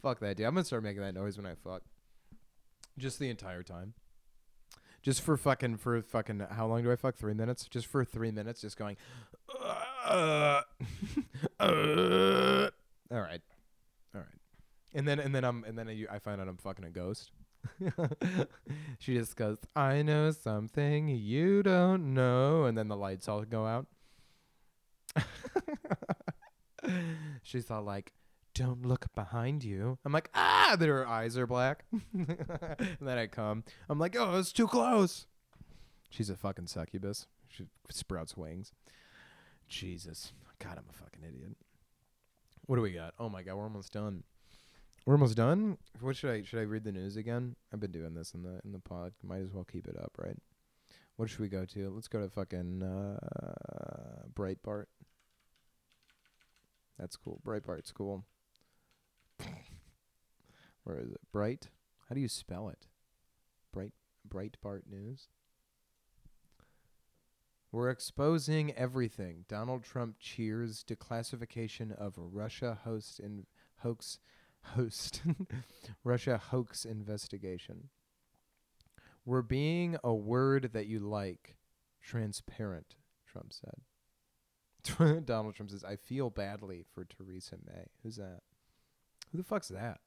fuck 0.00 0.20
that, 0.20 0.38
dude. 0.38 0.46
I'm 0.46 0.54
gonna 0.54 0.64
start 0.64 0.82
making 0.82 1.02
that 1.02 1.14
noise 1.14 1.36
when 1.36 1.44
I 1.44 1.56
fuck. 1.62 1.82
Just 2.96 3.18
the 3.18 3.28
entire 3.28 3.62
time. 3.62 3.92
Just 5.06 5.22
for 5.22 5.36
fucking 5.36 5.76
for 5.76 6.02
fucking 6.02 6.40
how 6.50 6.66
long 6.66 6.82
do 6.82 6.90
I 6.90 6.96
fuck? 6.96 7.14
Three 7.14 7.32
minutes. 7.32 7.68
Just 7.70 7.86
for 7.86 8.04
three 8.04 8.32
minutes, 8.32 8.62
just 8.62 8.76
going. 8.76 8.96
Uh, 10.04 10.62
uh. 11.60 12.70
All 13.12 13.20
right, 13.20 13.40
all 14.12 14.20
right, 14.20 14.40
and 14.94 15.06
then 15.06 15.20
and 15.20 15.32
then 15.32 15.44
I'm 15.44 15.62
and 15.62 15.78
then 15.78 15.88
I, 15.88 16.16
I 16.16 16.18
find 16.18 16.40
out 16.40 16.48
I'm 16.48 16.56
fucking 16.56 16.84
a 16.84 16.90
ghost. 16.90 17.30
she 18.98 19.14
just 19.14 19.36
goes, 19.36 19.58
"I 19.76 20.02
know 20.02 20.32
something 20.32 21.06
you 21.06 21.62
don't 21.62 22.12
know," 22.12 22.64
and 22.64 22.76
then 22.76 22.88
the 22.88 22.96
lights 22.96 23.28
all 23.28 23.44
go 23.44 23.64
out. 23.64 23.86
She's 27.44 27.70
all 27.70 27.84
like, 27.84 28.12
"Don't 28.56 28.86
look 28.86 29.06
behind 29.14 29.64
you." 29.64 29.98
I'm 30.04 30.12
like, 30.12 30.30
"Ah!" 30.34 30.76
their 30.78 31.06
eyes 31.06 31.36
are 31.36 31.46
black, 31.46 31.84
and 32.12 32.98
then 33.00 33.18
I 33.18 33.26
come. 33.26 33.64
I'm 33.88 33.98
like, 33.98 34.16
"Oh, 34.18 34.38
it's 34.38 34.52
too 34.52 34.66
close." 34.66 35.26
She's 36.10 36.30
a 36.30 36.36
fucking 36.36 36.68
succubus. 36.68 37.26
She 37.48 37.66
sprouts 37.90 38.36
wings. 38.36 38.72
Jesus. 39.68 40.32
God, 40.58 40.78
I'm 40.78 40.84
a 40.88 40.92
fucking 40.92 41.22
idiot. 41.26 41.56
What 42.66 42.76
do 42.76 42.82
we 42.82 42.92
got? 42.92 43.14
Oh 43.18 43.28
my 43.28 43.42
god, 43.42 43.56
we're 43.56 43.64
almost 43.64 43.92
done. 43.92 44.24
We're 45.04 45.14
almost 45.14 45.36
done. 45.36 45.78
What 46.00 46.16
should 46.16 46.30
I 46.30 46.42
should 46.42 46.58
I 46.58 46.62
read 46.62 46.84
the 46.84 46.92
news 46.92 47.16
again? 47.16 47.54
I've 47.72 47.80
been 47.80 47.92
doing 47.92 48.14
this 48.14 48.32
in 48.32 48.42
the 48.42 48.60
in 48.64 48.72
the 48.72 48.80
pod. 48.80 49.12
Might 49.22 49.42
as 49.42 49.52
well 49.52 49.64
keep 49.64 49.86
it 49.86 49.96
up, 49.96 50.12
right? 50.18 50.36
What 51.16 51.30
should 51.30 51.40
we 51.40 51.48
go 51.48 51.64
to? 51.64 51.90
Let's 51.90 52.08
go 52.08 52.20
to 52.20 52.28
fucking 52.28 52.82
uh, 52.82 54.26
Breitbart. 54.34 54.86
That's 56.98 57.16
cool. 57.16 57.40
Breitbart's 57.44 57.92
cool. 57.92 58.24
Where 60.86 61.00
is 61.00 61.10
it? 61.10 61.20
Bright? 61.32 61.70
How 62.08 62.14
do 62.14 62.20
you 62.20 62.28
spell 62.28 62.68
it? 62.68 62.86
Bright 63.72 63.90
Breitbart 64.26 64.82
News. 64.88 65.26
We're 67.72 67.90
exposing 67.90 68.72
everything. 68.74 69.46
Donald 69.48 69.82
Trump 69.82 70.14
cheers 70.20 70.84
declassification 70.84 71.92
of 71.92 72.14
Russia 72.16 72.78
host 72.84 73.18
in 73.18 73.46
hoax 73.78 74.20
host 74.76 75.22
Russia 76.04 76.38
hoax 76.38 76.84
investigation. 76.84 77.88
We're 79.24 79.42
being 79.42 79.96
a 80.04 80.14
word 80.14 80.70
that 80.72 80.86
you 80.86 81.00
like. 81.00 81.56
Transparent, 82.00 82.94
Trump 83.26 83.52
said. 83.52 85.24
Donald 85.26 85.56
Trump 85.56 85.72
says, 85.72 85.82
I 85.82 85.96
feel 85.96 86.30
badly 86.30 86.84
for 86.94 87.04
Theresa 87.04 87.56
May. 87.66 87.86
Who's 88.04 88.14
that? 88.18 88.42
Who 89.32 89.38
the 89.38 89.44
fuck's 89.44 89.66
that? 89.66 89.98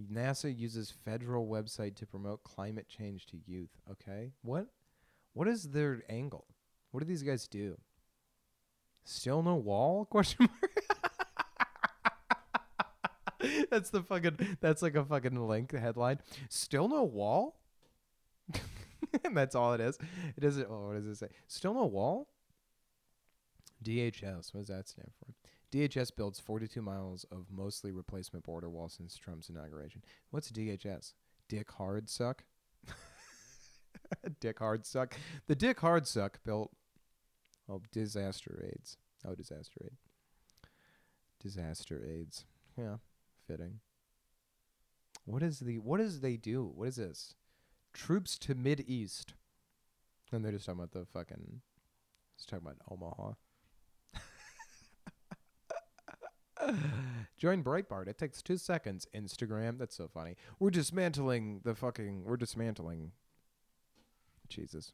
NASA 0.00 0.56
uses 0.56 0.90
federal 0.90 1.46
website 1.46 1.94
to 1.96 2.06
promote 2.06 2.42
climate 2.42 2.88
change 2.88 3.26
to 3.26 3.36
youth. 3.46 3.70
Okay. 3.90 4.32
What 4.42 4.66
what 5.32 5.48
is 5.48 5.70
their 5.70 6.02
angle? 6.08 6.46
What 6.90 7.00
do 7.00 7.06
these 7.06 7.22
guys 7.22 7.46
do? 7.48 7.76
Still 9.04 9.42
no 9.42 9.56
wall? 9.56 10.04
Question 10.10 10.48
mark. 10.48 10.70
that's 13.70 13.90
the 13.90 14.02
fucking 14.02 14.56
that's 14.60 14.82
like 14.82 14.96
a 14.96 15.04
fucking 15.04 15.36
link 15.46 15.72
headline. 15.72 16.18
Still 16.48 16.88
no 16.88 17.04
wall? 17.04 17.56
and 19.24 19.36
that's 19.36 19.54
all 19.54 19.74
it 19.74 19.80
is. 19.80 19.98
It 20.36 20.40
doesn't 20.40 20.66
oh, 20.68 20.88
what 20.88 20.94
does 20.94 21.06
it 21.06 21.16
say? 21.16 21.28
Still 21.46 21.74
no 21.74 21.84
wall? 21.84 22.28
DHS, 23.84 24.54
what 24.54 24.60
does 24.60 24.68
that 24.68 24.88
stand 24.88 25.10
for? 25.18 25.34
DHS 25.74 26.14
builds 26.14 26.38
42 26.38 26.80
miles 26.80 27.24
of 27.32 27.46
mostly 27.50 27.90
replacement 27.90 28.44
border 28.44 28.70
wall 28.70 28.88
since 28.88 29.16
Trump's 29.16 29.48
inauguration. 29.48 30.04
What's 30.30 30.52
DHS? 30.52 31.14
Dick 31.48 31.70
hard 31.72 32.08
suck? 32.08 32.44
Dick 34.40 34.58
Hard 34.58 34.86
Suck. 34.86 35.16
The 35.46 35.54
Dick 35.54 35.80
Hard 35.80 36.06
Suck 36.06 36.42
built. 36.44 36.70
Oh, 37.68 37.80
disaster 37.92 38.62
aids. 38.64 38.96
Oh, 39.26 39.34
disaster 39.34 39.80
aid. 39.82 39.96
Disaster 41.40 42.02
aids. 42.04 42.44
Yeah, 42.76 42.96
fitting. 43.46 43.80
What 45.24 45.42
is 45.42 45.60
the? 45.60 45.78
What 45.78 45.98
does 45.98 46.20
they 46.20 46.36
do? 46.36 46.70
What 46.74 46.88
is 46.88 46.96
this? 46.96 47.34
Troops 47.92 48.38
to 48.40 48.54
Mid 48.54 48.84
East. 48.86 49.34
And 50.32 50.44
they're 50.44 50.52
just 50.52 50.66
talking 50.66 50.80
about 50.80 50.92
the 50.92 51.06
fucking. 51.06 51.60
Just 52.36 52.48
talking 52.48 52.66
about 52.66 52.78
Omaha. 52.90 53.32
Join 57.36 57.62
Breitbart. 57.62 58.08
It 58.08 58.18
takes 58.18 58.42
two 58.42 58.56
seconds. 58.56 59.06
Instagram. 59.14 59.78
That's 59.78 59.96
so 59.96 60.08
funny. 60.08 60.36
We're 60.58 60.70
dismantling 60.70 61.60
the 61.64 61.74
fucking. 61.74 62.24
We're 62.24 62.36
dismantling. 62.36 63.12
Jesus. 64.48 64.92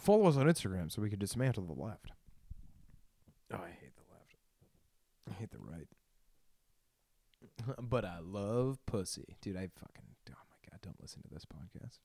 Follow 0.00 0.26
us 0.28 0.36
on 0.36 0.46
Instagram 0.46 0.92
so 0.92 1.02
we 1.02 1.10
can 1.10 1.18
dismantle 1.18 1.64
the 1.64 1.80
left. 1.80 2.12
Oh, 3.52 3.56
I 3.56 3.70
hate 3.80 3.96
the 3.96 4.02
left. 4.12 4.36
I 5.30 5.32
hate 5.40 5.50
the 5.50 5.58
right. 5.58 5.88
but 7.90 8.04
I 8.04 8.18
love 8.20 8.78
pussy, 8.86 9.36
dude. 9.40 9.56
I 9.56 9.68
fucking. 9.74 10.04
Oh 10.30 10.44
my 10.50 10.70
god! 10.70 10.80
Don't 10.82 11.00
listen 11.00 11.22
to 11.22 11.28
this 11.28 11.44
podcast. 11.44 11.98